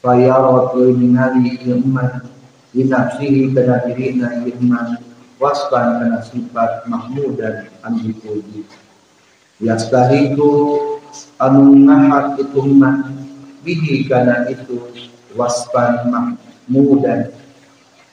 Fayarat 0.04 0.76
ningali 0.76 1.63
ieu 1.63 1.80
iman 1.80 2.28
dinafsihi 2.76 3.56
kana 3.56 3.84
dirina 3.88 4.43
ieu 4.43 4.52
iman 4.60 4.99
waspan 5.41 6.02
karena 6.02 6.19
sifat 6.22 6.86
mahmud 6.89 7.38
dan 7.38 7.69
anu 7.86 8.12
dipuji 8.12 8.65
yastahiku 9.62 10.80
anu 11.41 11.78
nahat 11.78 12.38
itu 12.41 12.62
mah 12.74 13.10
bihi 13.62 14.06
karena 14.10 14.50
itu 14.50 14.78
waspan 15.34 16.10
mahmud 16.10 17.02
dan 17.02 17.34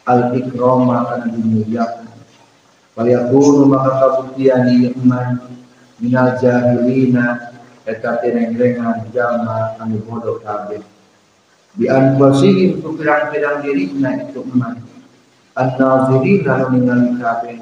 al 0.08 0.32
ikrama 0.36 1.06
kana 1.08 1.26
dimuliakan 1.32 2.10
Fayakunu 3.00 3.70
maka 3.70 3.96
kabuktian 3.96 4.66
iman. 4.92 5.40
Minal 6.00 6.36
jahilina 6.40 7.52
eta 7.84 8.20
tenengrengan 8.24 9.08
jama 9.12 9.76
anu 9.80 10.00
bodoh 10.04 10.40
kabeh. 10.40 10.80
Bi 11.76 11.88
anfusihim 11.92 12.80
tu 12.80 12.96
pirang-pirang 12.96 13.64
itu 13.68 14.40
iman 14.56 14.80
an-nazirin 15.56 16.46
lalu 16.46 16.66
ningali 16.78 17.18
kabeh 17.18 17.58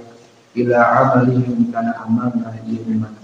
ila 0.58 0.78
amalihim 1.00 1.72
kana 1.72 1.92
amalna 2.04 2.52
iman 2.64 3.14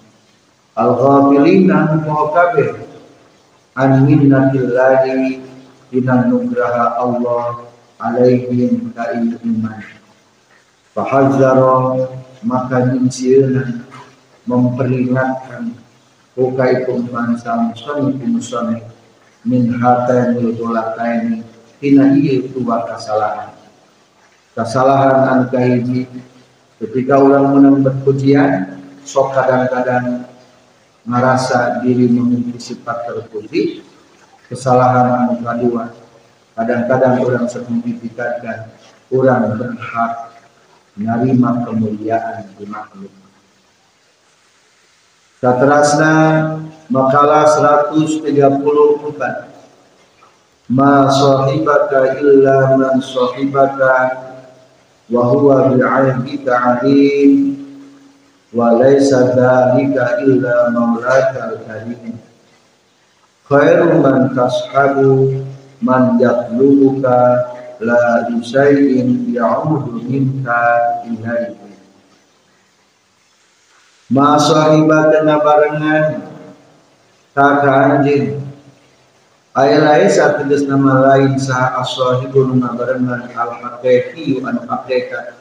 al-ghafilin 0.77 1.69
anu 1.71 1.97
moho 2.05 2.33
kabeh 2.33 2.71
an 3.77 4.05
minnatillahi 4.09 5.41
dina 5.91 6.27
nugraha 6.27 6.99
Allah 6.99 7.65
alaihim 8.01 8.93
ka 8.93 9.15
iman 9.19 9.81
fahazzara 10.95 12.09
maka 12.45 12.93
nincieuna 12.93 13.85
memperingatkan 14.45 15.85
Buka 16.35 16.67
itu 16.67 16.99
mansa 17.15 17.55
musani 17.55 18.19
musani 18.27 18.83
min 19.47 19.71
hataini 19.79 20.51
dolataini 20.59 21.47
tina 21.79 22.11
iya 22.19 22.43
dua 22.51 22.83
kesalahan 22.91 23.54
kesalahan 24.55 25.17
anu 25.35 25.45
kahiji 25.51 26.07
ketika 26.79 27.19
orang 27.19 27.59
menang 27.59 27.83
berpujian 27.83 28.79
sok 29.03 29.35
kadang-kadang 29.35 30.31
ngerasa 31.05 31.85
diri 31.85 32.09
memiliki 32.09 32.57
sifat 32.57 33.11
terpuji 33.11 33.83
kesalahan 34.47 35.27
anu 35.27 35.43
kedua 35.43 35.91
kadang-kadang 36.55 37.19
orang 37.21 37.47
sertifikatkan 37.51 38.71
orang 39.11 39.59
berhak 39.59 40.13
menerima 40.95 41.67
kemuliaan 41.67 42.47
di 42.55 42.65
makhluk. 42.71 43.11
Satrasna 45.43 46.15
makalah 46.89 47.45
134 47.85 49.53
Ma 50.65 51.13
sahibaka 51.13 52.17
illa 52.17 52.73
man 52.81 52.97
sahibaka 53.05 54.33
wa 55.11 55.23
huwa 55.33 55.69
bil 55.69 55.83
aibika 55.85 56.53
alim 56.81 57.57
wa 58.53 58.73
laysa 58.79 59.35
dhalika 59.37 60.21
illa 60.25 60.71
maulaka 60.71 61.59
karim 61.67 62.17
khairu 63.49 64.01
man 64.01 64.33
tashabu 64.37 65.43
man 65.83 66.17
yaqlubuka 66.21 67.17
la 67.81 68.29
yusayyin 68.33 69.35
ya'udu 69.35 70.01
minka 70.09 70.61
ilaihi 71.09 71.65
ma 74.13 74.37
sahibaka 74.39 75.25
barengan 75.43 76.23
kaka 77.35 77.71
anjing 77.99 78.44
Ayat 79.55 79.87
lain 79.87 80.11
saat 80.11 80.43
tegas 80.43 80.67
nama 80.67 81.15
lain 81.15 81.39
sah 81.39 81.79
aswahibu 81.79 82.43
nuna 82.43 82.75
barengan 82.75 83.31
al 83.39 83.55
haqiqi 83.63 84.43
anu 84.43 84.67
haqiqat 84.67 85.39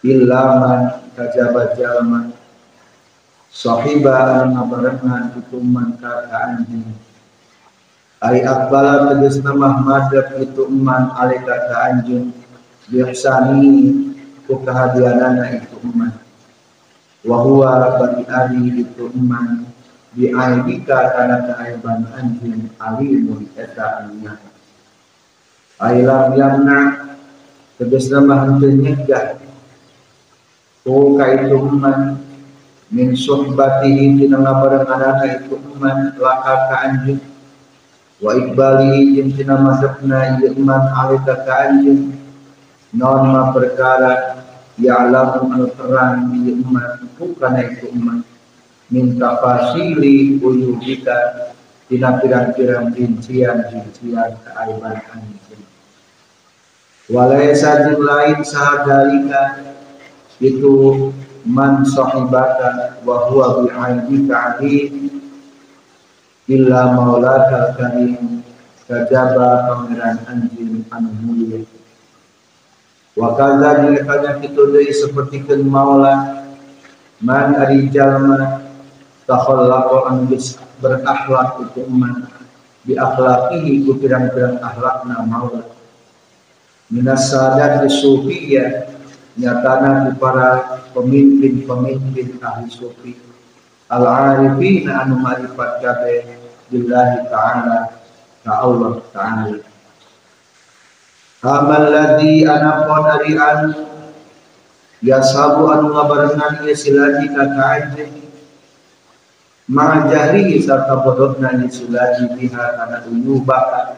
ilaman 0.00 1.04
kajabat 1.12 1.76
jalman 1.76 2.32
sahiba 3.52 4.48
anu 4.48 4.64
barengan 4.72 5.36
itu 5.36 5.60
man 5.60 6.00
kata 6.00 6.56
anjing 6.56 6.88
Ari 8.24 8.48
akbala 8.48 9.12
tegas 9.12 9.44
nama 9.44 9.76
madab 9.76 10.32
itu 10.40 10.64
man 10.72 11.12
kata 11.12 11.76
anjing 11.84 12.32
biasani 12.88 13.92
ku 14.48 14.56
kehadianana 14.64 15.52
itu 15.52 15.76
man. 15.92 16.16
Wahua 17.28 17.92
bagi 18.00 18.24
ari 18.24 18.88
itu 18.88 19.04
man 19.20 19.68
di 20.16 20.32
aibika 20.32 21.12
karena 21.12 21.44
keaiban 21.44 22.08
anjing 22.16 22.72
alimun 22.80 23.48
eta 23.56 24.08
anna 24.08 24.40
ailam 25.82 26.32
yamna 26.36 26.78
tegasna 27.76 28.18
mah 28.24 28.48
henteu 28.48 28.72
nyegah. 28.72 29.38
Ku 30.82 31.20
kaituman 31.20 32.28
min 32.88 33.12
suhbatihi 33.12 34.16
tina 34.16 34.40
ngabarenganana 34.40 35.44
itu 35.44 35.60
iman 35.76 36.16
laka 36.16 36.54
ka 36.72 36.76
anjing 36.88 37.20
wa 38.18 38.32
iqbalihi 38.32 39.12
jeung 39.12 39.30
tina 39.36 39.60
masepna 39.60 40.40
ieu 40.40 40.56
iman 40.56 40.82
alika 40.96 41.44
ka 41.44 41.68
anjing 41.68 42.16
non 42.96 43.28
ma 43.28 43.52
perkara 43.52 44.40
ya'lamu 44.80 45.52
anu 45.52 45.68
terang 45.76 46.32
ieu 46.40 46.56
iman 46.64 47.04
ku 47.20 47.36
kana 47.36 47.68
itu 47.68 47.92
iman 47.92 48.24
minta 48.88 49.36
fasili 49.40 50.40
uyubika 50.40 51.52
tina 51.88 52.20
pirang-pirang 52.20 52.92
rincian-rincian 52.92 54.32
keaiban 54.44 54.96
anjing. 55.12 55.64
Walaysa 57.08 57.88
jeung 57.88 58.04
lain 58.04 58.44
sahadalika 58.44 59.64
itu 60.40 61.08
man 61.48 61.84
sahibaka 61.88 63.00
wa 63.04 63.28
huwa 63.32 63.64
bi 63.64 63.72
aibika 63.72 64.60
illa 66.48 66.80
maulaka 66.92 67.76
karim 67.76 68.44
kajaba 68.84 69.68
pangeran 69.68 70.16
anjing 70.28 70.84
anu 70.92 71.12
mulia. 71.24 71.64
Wa 73.16 73.32
kadza 73.36 73.84
jeung 73.84 74.00
kitu 74.44 74.62
deui 74.72 74.92
sapertikeun 74.92 75.64
maula 75.64 76.44
man 77.24 77.56
ari 77.56 77.88
jalma 77.88 78.67
takhallaqa 79.28 80.08
an 80.08 80.24
berakhlak 80.80 81.60
itu 81.68 81.84
iman. 81.84 82.24
Bi 82.88 82.96
akhlaqihi 82.96 83.84
ku 83.84 84.00
pirang-pirang 84.00 84.64
akhlakna 84.64 85.20
maula 85.28 85.78
minas 86.88 87.28
sadat 87.28 87.84
sufiyah 87.84 88.88
nyatana 89.36 90.08
di 90.08 90.12
para 90.16 90.80
pemimpin-pemimpin 90.96 92.40
ahli 92.42 92.68
sufi. 92.72 93.12
Al-arifin 93.88 94.88
anu 94.88 95.20
marifat 95.20 95.80
kabeh 95.80 96.36
billahi 96.68 97.28
ta'ala 97.28 97.92
ka 98.44 98.52
Allah 98.64 98.92
ta'ala. 99.14 99.58
Amal 101.44 101.84
ladzi 101.88 102.44
anapon 102.44 103.04
arian 103.20 103.60
ya 105.04 105.22
sabu 105.22 105.70
anu 105.70 105.94
ngabarengan 105.94 106.66
ieu 106.66 106.74
siladi 106.74 107.30
ka 107.30 107.44
kaanje 107.52 108.27
ma'ajahri 109.68 110.56
sarta 110.64 111.04
bodotna 111.04 111.60
ni 111.60 111.68
siladi 111.68 112.32
biha 112.34 112.64
kana 112.76 113.04
uyubah 113.08 113.94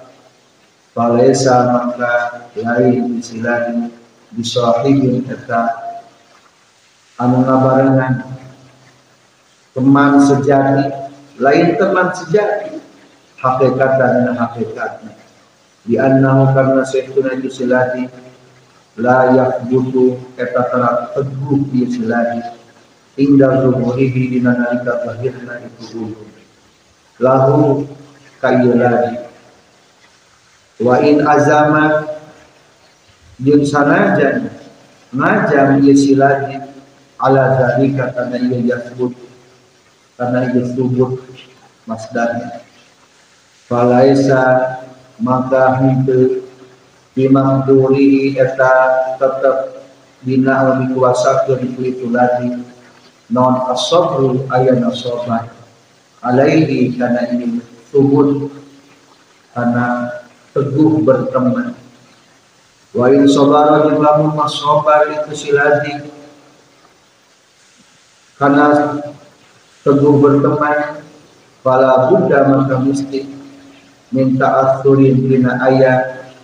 Falaisa 0.90 1.70
maka 1.70 2.50
lain 2.58 3.22
siladi 3.22 3.94
bisahibin 4.34 5.22
eta 5.30 5.70
anu 7.14 7.46
ngabarengan 7.46 8.26
teman 9.70 10.18
sejati 10.18 10.90
lain 11.38 11.78
teman 11.78 12.10
sejati 12.10 12.82
hakikat 13.38 13.92
dan 14.02 14.34
hakikatnya. 14.34 15.14
Di 15.86 15.94
annahu 15.96 16.52
karena 16.52 16.82
sayyiduna 16.82 17.38
yusilati 17.38 18.10
la 18.98 19.30
yakbutu 19.30 20.18
eta 20.34 20.74
telah 20.74 21.14
teguh 21.14 21.70
yusilati 21.70 22.59
inda 23.18 23.66
zuhurihi 23.66 24.38
dina 24.38 24.54
nalika 24.54 25.06
lahirna 25.06 25.62
itu 25.66 26.14
lahu 27.18 27.86
kayyuladi 28.38 29.26
wa 30.80 30.94
in 31.02 31.24
azama 31.26 32.06
jeung 33.40 33.66
sanajan 33.66 34.52
ngajam 35.10 35.82
ieu 35.82 35.94
ala 37.20 37.42
zalika 37.58 38.14
karena 38.16 38.36
ieu 38.40 38.64
yasbut 38.64 39.12
karena 40.16 40.52
ieu 40.52 40.64
subut 40.72 41.20
masdarnya. 41.84 42.64
Falaisa 43.68 44.42
maka 45.20 45.78
henteu 45.78 46.42
bimangduri 47.12 48.34
eta 48.38 48.72
tetep 49.20 49.84
dina 50.24 50.74
lebih 50.74 50.96
kuasa 50.96 51.44
ke 51.44 51.60
itu 51.64 52.08
lagi 52.08 52.60
non 53.30 53.70
asobru 53.70 54.44
ayana 54.50 54.90
sobat 54.90 55.48
alaihi 56.20 56.98
karena 56.98 57.30
ini 57.32 57.62
subut 57.88 58.50
karena 59.54 60.10
teguh 60.50 61.02
berteman. 61.02 61.74
Wa 62.90 63.06
in 63.14 63.30
sabara 63.30 63.86
jumlamun 63.86 64.34
masobar 64.34 65.06
itu 65.14 65.46
silati 65.46 66.10
karena 68.34 68.98
teguh 69.86 70.18
berteman 70.18 71.06
fala 71.62 72.10
buddha 72.10 72.50
maka 72.50 72.82
mesti 72.82 73.30
minta 74.10 74.48
asurin 74.58 75.22
dina 75.22 75.62
ayat 75.62 76.34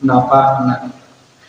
napakna 0.00 0.88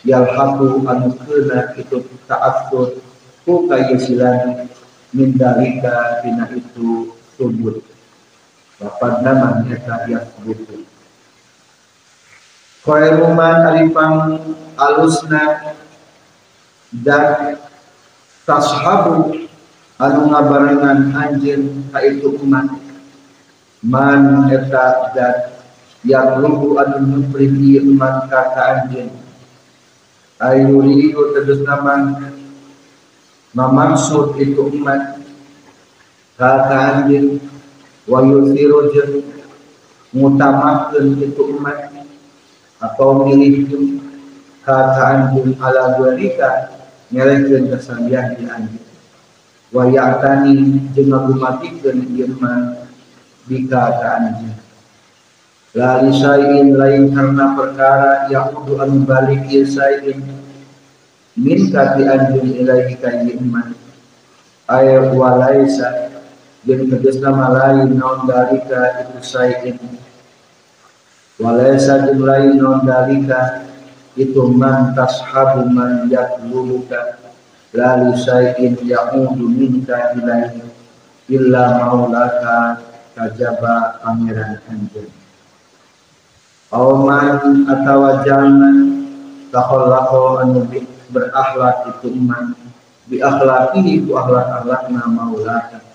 yalhaqu 0.04 0.84
anu 0.84 1.16
kena 1.16 1.72
itu 1.80 2.04
ta'assur 2.28 3.00
ku 3.48 3.64
kaya 3.70 3.96
silani 3.96 4.68
min 5.12 5.36
dalika 5.36 6.24
dina 6.24 6.48
itu 6.52 7.12
subut 7.36 7.84
Bapak 8.82 9.22
nama 9.22 9.62
nyata 9.62 10.10
yasbutu 10.10 10.88
Khairuman 12.82 13.62
alipang 13.62 14.42
alusna 14.74 15.78
dan 16.90 17.54
tashabu 18.42 19.46
anu 20.02 20.20
ngabarengan 20.34 21.14
anjir 21.14 21.62
ka 21.94 22.02
itu 22.02 22.34
umat 22.42 22.74
man 23.86 24.50
eta 24.50 25.14
dan 25.14 25.62
yang 26.02 26.42
lugu 26.42 26.74
anu 26.82 27.06
nupriti 27.06 27.78
umat 27.86 28.26
ka 28.26 28.50
anjir. 28.50 29.14
Ayuri 30.42 31.14
itu 31.14 31.22
terus 31.38 31.62
nama 31.62 32.18
mamaksud 33.52 34.36
itu 34.40 34.68
umat. 34.80 35.20
Ka 36.36 36.66
anjir 36.68 37.38
wa 38.08 38.20
yusiru 38.24 38.90
jeung 38.92 39.24
mutamakeun 40.12 41.16
itu 41.20 41.42
umat. 41.56 41.92
Atau 42.82 43.24
milih 43.24 43.70
kata 44.62 45.02
anjing 45.02 45.58
ala 45.58 45.98
dualika 45.98 46.70
nyelekeun 47.10 47.68
kesalian 47.68 48.38
di 48.38 48.46
anjing 48.46 48.86
wa 49.74 49.90
ya'tani 49.90 50.78
jeung 50.94 51.10
ngagumatikeun 51.10 51.98
ieu 52.14 52.30
mah 52.38 52.86
bika 53.50 53.82
ka 53.98 54.08
anjing 54.22 54.54
la 55.74 56.04
lisain 56.06 56.78
lain 56.78 57.10
karena 57.10 57.58
perkara 57.58 58.30
yang 58.30 58.54
anu 58.54 59.02
balik 59.02 59.42
ieu 59.50 59.66
sain 59.66 60.22
min 61.36 61.72
kati 61.72 62.02
anjing 62.04 62.60
ilahi 62.60 62.96
ka 63.00 63.24
ieu 63.24 63.40
mah 63.40 63.72
aya 64.68 65.12
walaisa 65.12 66.12
jeung 66.62 66.86
tegasna 66.86 67.50
lain 67.50 67.98
naon 67.98 68.28
dalika 68.28 69.02
itu 69.02 69.18
sain 69.24 69.76
walaysa 71.42 72.06
jumlahi 72.06 72.54
non 72.54 72.86
dalika 72.86 73.66
itu 74.14 74.46
man 74.52 74.94
tashabu 74.94 75.66
man 75.72 76.06
yatluluka 76.06 77.18
la 77.74 77.98
li 77.98 78.12
syai'in 78.14 78.76
ya'udu 78.84 79.48
minka 79.48 80.14
ilaihi 80.14 80.62
illa 81.32 81.82
maulaka 81.82 82.84
kajaba 83.16 83.98
pangeran 84.04 84.60
anjir 84.68 85.08
Auman 86.72 87.68
atawa 87.68 88.24
jalan 88.24 89.04
takhallaqa 89.52 90.48
anu 90.48 90.64
berakhlak 91.12 91.92
itu 91.92 92.08
iman. 92.16 92.56
Bi 93.06 93.20
akhlaqihi 93.20 94.08
ku 94.08 94.16
akhlak 94.16 94.48
akhlakna 94.62 95.04
maulaka 95.12 95.92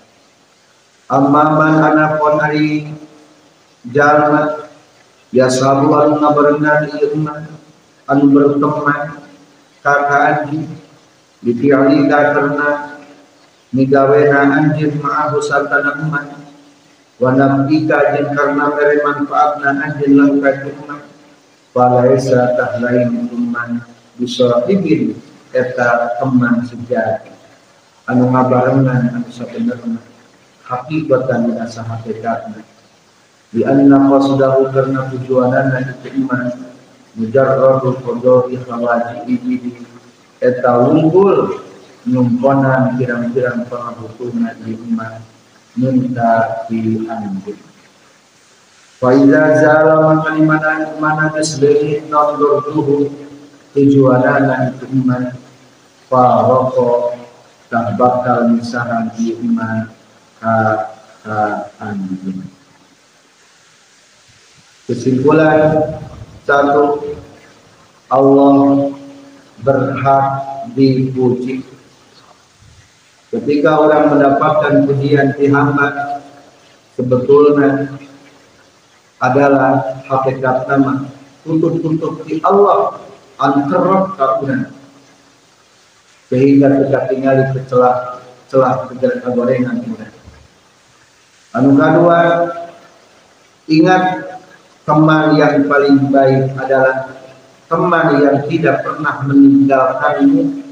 amman 1.08 1.80
anapun 1.80 2.36
hari 2.36 2.92
jalan 3.88 4.68
Ya 5.28 5.44
sabu 5.52 5.92
anu 5.92 6.24
ngabarengan 6.24 6.88
ieu 6.88 7.12
iman 7.20 7.52
anu 8.08 8.32
berteman 8.32 9.20
kaka 9.84 10.16
anjing 10.24 10.64
dipialika 11.44 12.32
karena 12.32 12.96
migawena 13.68 14.56
anjing 14.56 14.96
ma'ahu 14.96 15.36
sartana 15.44 16.00
umat. 16.00 16.32
Wa 17.20 17.36
nabdika 17.36 18.16
jeung 18.16 18.32
karena 18.32 18.72
mere 18.72 19.04
manfaatna 19.04 19.68
anjing 19.84 20.16
lahu 20.16 20.40
ka 20.40 20.64
umat 20.64 21.04
falaisa 21.76 22.56
tahlain 22.56 23.28
uman 23.28 23.84
bisahibin 24.18 25.14
eta 25.54 26.18
teman 26.18 26.66
sejati. 26.66 27.30
Anu 28.10 28.28
ngabarengan 28.34 29.14
anu 29.14 29.30
sabenerna. 29.30 30.02
Hakikatan 30.68 31.48
dina 31.48 31.64
sahakikatna 31.64 32.60
di 33.48 33.64
anna 33.64 33.96
qasdahu 34.12 34.68
karena 34.74 35.08
tujuanana 35.08 35.80
itu 35.80 36.08
iman. 36.20 36.52
Mujarradul 37.16 37.98
qadari 38.04 38.60
khawajibi 38.62 39.80
eta 40.38 40.86
unggul 40.86 41.56
nyumponan 42.04 43.00
pirang-pirang 43.00 43.64
pangabutuhna 43.70 44.52
di 44.60 44.76
iman. 44.76 45.24
Minta 45.78 46.66
di 46.66 47.06
anjing 47.06 47.56
Fa 48.98 49.14
idza 49.14 49.62
zala 49.62 50.02
maka 50.10 50.34
mana 50.98 51.30
geslehi 51.30 52.02
non 52.10 52.34
durduhu 52.34 53.27
tujuanana 53.76 54.72
itu 54.72 54.84
iman 55.04 55.34
fa 56.08 56.48
roko 56.48 57.16
tak 57.68 58.00
bakal 58.00 58.48
misahan 58.48 59.12
di 59.12 59.36
iman 59.44 59.92
ka 60.40 60.56
ka 61.20 61.68
anjing 61.82 62.48
Kesimpulan 64.88 65.84
satu 66.48 67.04
Allah 68.08 68.88
berhak 69.60 70.24
dipuji. 70.72 71.60
Ketika 73.28 73.76
orang 73.76 74.16
mendapatkan 74.16 74.88
pujian 74.88 75.36
di 75.36 75.52
hamba 75.52 76.24
sebetulnya 76.96 78.00
adalah 79.20 80.00
hakikat 80.08 80.64
nama 80.72 81.04
tutup-tutup 81.44 82.24
di 82.24 82.40
Allah 82.40 82.96
antarab 83.38 84.18
kauna 84.18 84.70
sehingga 86.28 86.68
kita 86.84 87.00
tinggal 87.08 87.34
di 87.54 87.60
celah 87.66 88.20
celah 88.50 88.86
kegorengan 89.24 89.80
Anu 91.48 91.80
kedua 91.80 92.20
ingat 93.72 94.28
Teman 94.88 95.36
yang 95.36 95.68
paling 95.68 96.08
baik 96.08 96.56
adalah 96.56 97.12
teman 97.68 98.24
yang 98.24 98.40
tidak 98.48 98.80
pernah 98.80 99.20
meninggalkanmu 99.20 100.64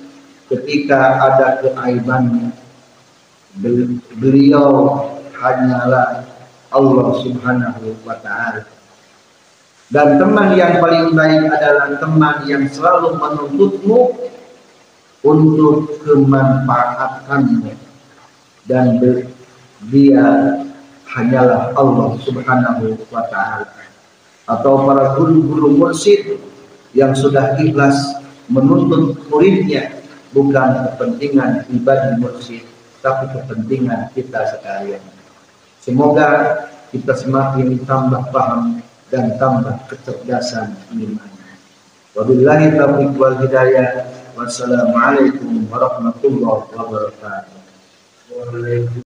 ketika 0.48 1.20
ada 1.20 1.60
keaibannya. 1.60 2.48
Beliau 4.16 4.72
hanyalah 5.36 6.24
Allah 6.72 7.08
subhanahu 7.20 7.92
wa 8.08 8.16
ta'ala 8.24 8.64
dan 9.87 10.18
teman 10.18 10.59
yang 10.59 10.82
paling 10.82 11.14
baik 11.14 11.47
adalah 11.47 11.95
teman 12.03 12.37
yang 12.51 12.66
selalu 12.66 13.14
menuntutmu 13.22 14.18
untuk 15.22 15.95
kemanfaatanmu 16.03 17.70
dan 18.66 18.99
dia 19.87 20.26
hanyalah 21.14 21.70
Allah 21.78 22.18
subhanahu 22.18 22.99
wa 23.14 23.22
ta'ala. 23.30 23.70
Atau 24.47 24.87
para 24.87 25.14
guru-guru 25.18 25.74
mursyid 25.74 26.39
yang 26.95 27.14
sudah 27.14 27.59
ikhlas 27.59 28.22
menuntut 28.51 29.18
muridnya 29.30 30.03
bukan 30.30 30.87
kepentingan 30.91 31.66
pribadi 31.66 32.11
mursyid 32.22 32.62
tapi 33.03 33.30
kepentingan 33.39 34.11
kita 34.14 34.51
sekalian. 34.51 35.03
Semoga 35.78 36.59
kita 36.91 37.14
semakin 37.14 37.78
tambah 37.87 38.34
paham 38.34 38.82
dan 39.12 39.38
tambah 39.38 39.76
kecerdasan 39.86 40.74
iman. 40.94 41.30
Wabillahi 42.16 42.80
taufiq 42.80 43.12
wal 43.20 43.36
hidayah. 43.38 44.09
Wassalamualaikum 44.36 45.68
warahmatullahi 45.68 46.68
wabarakatuh. 46.76 49.04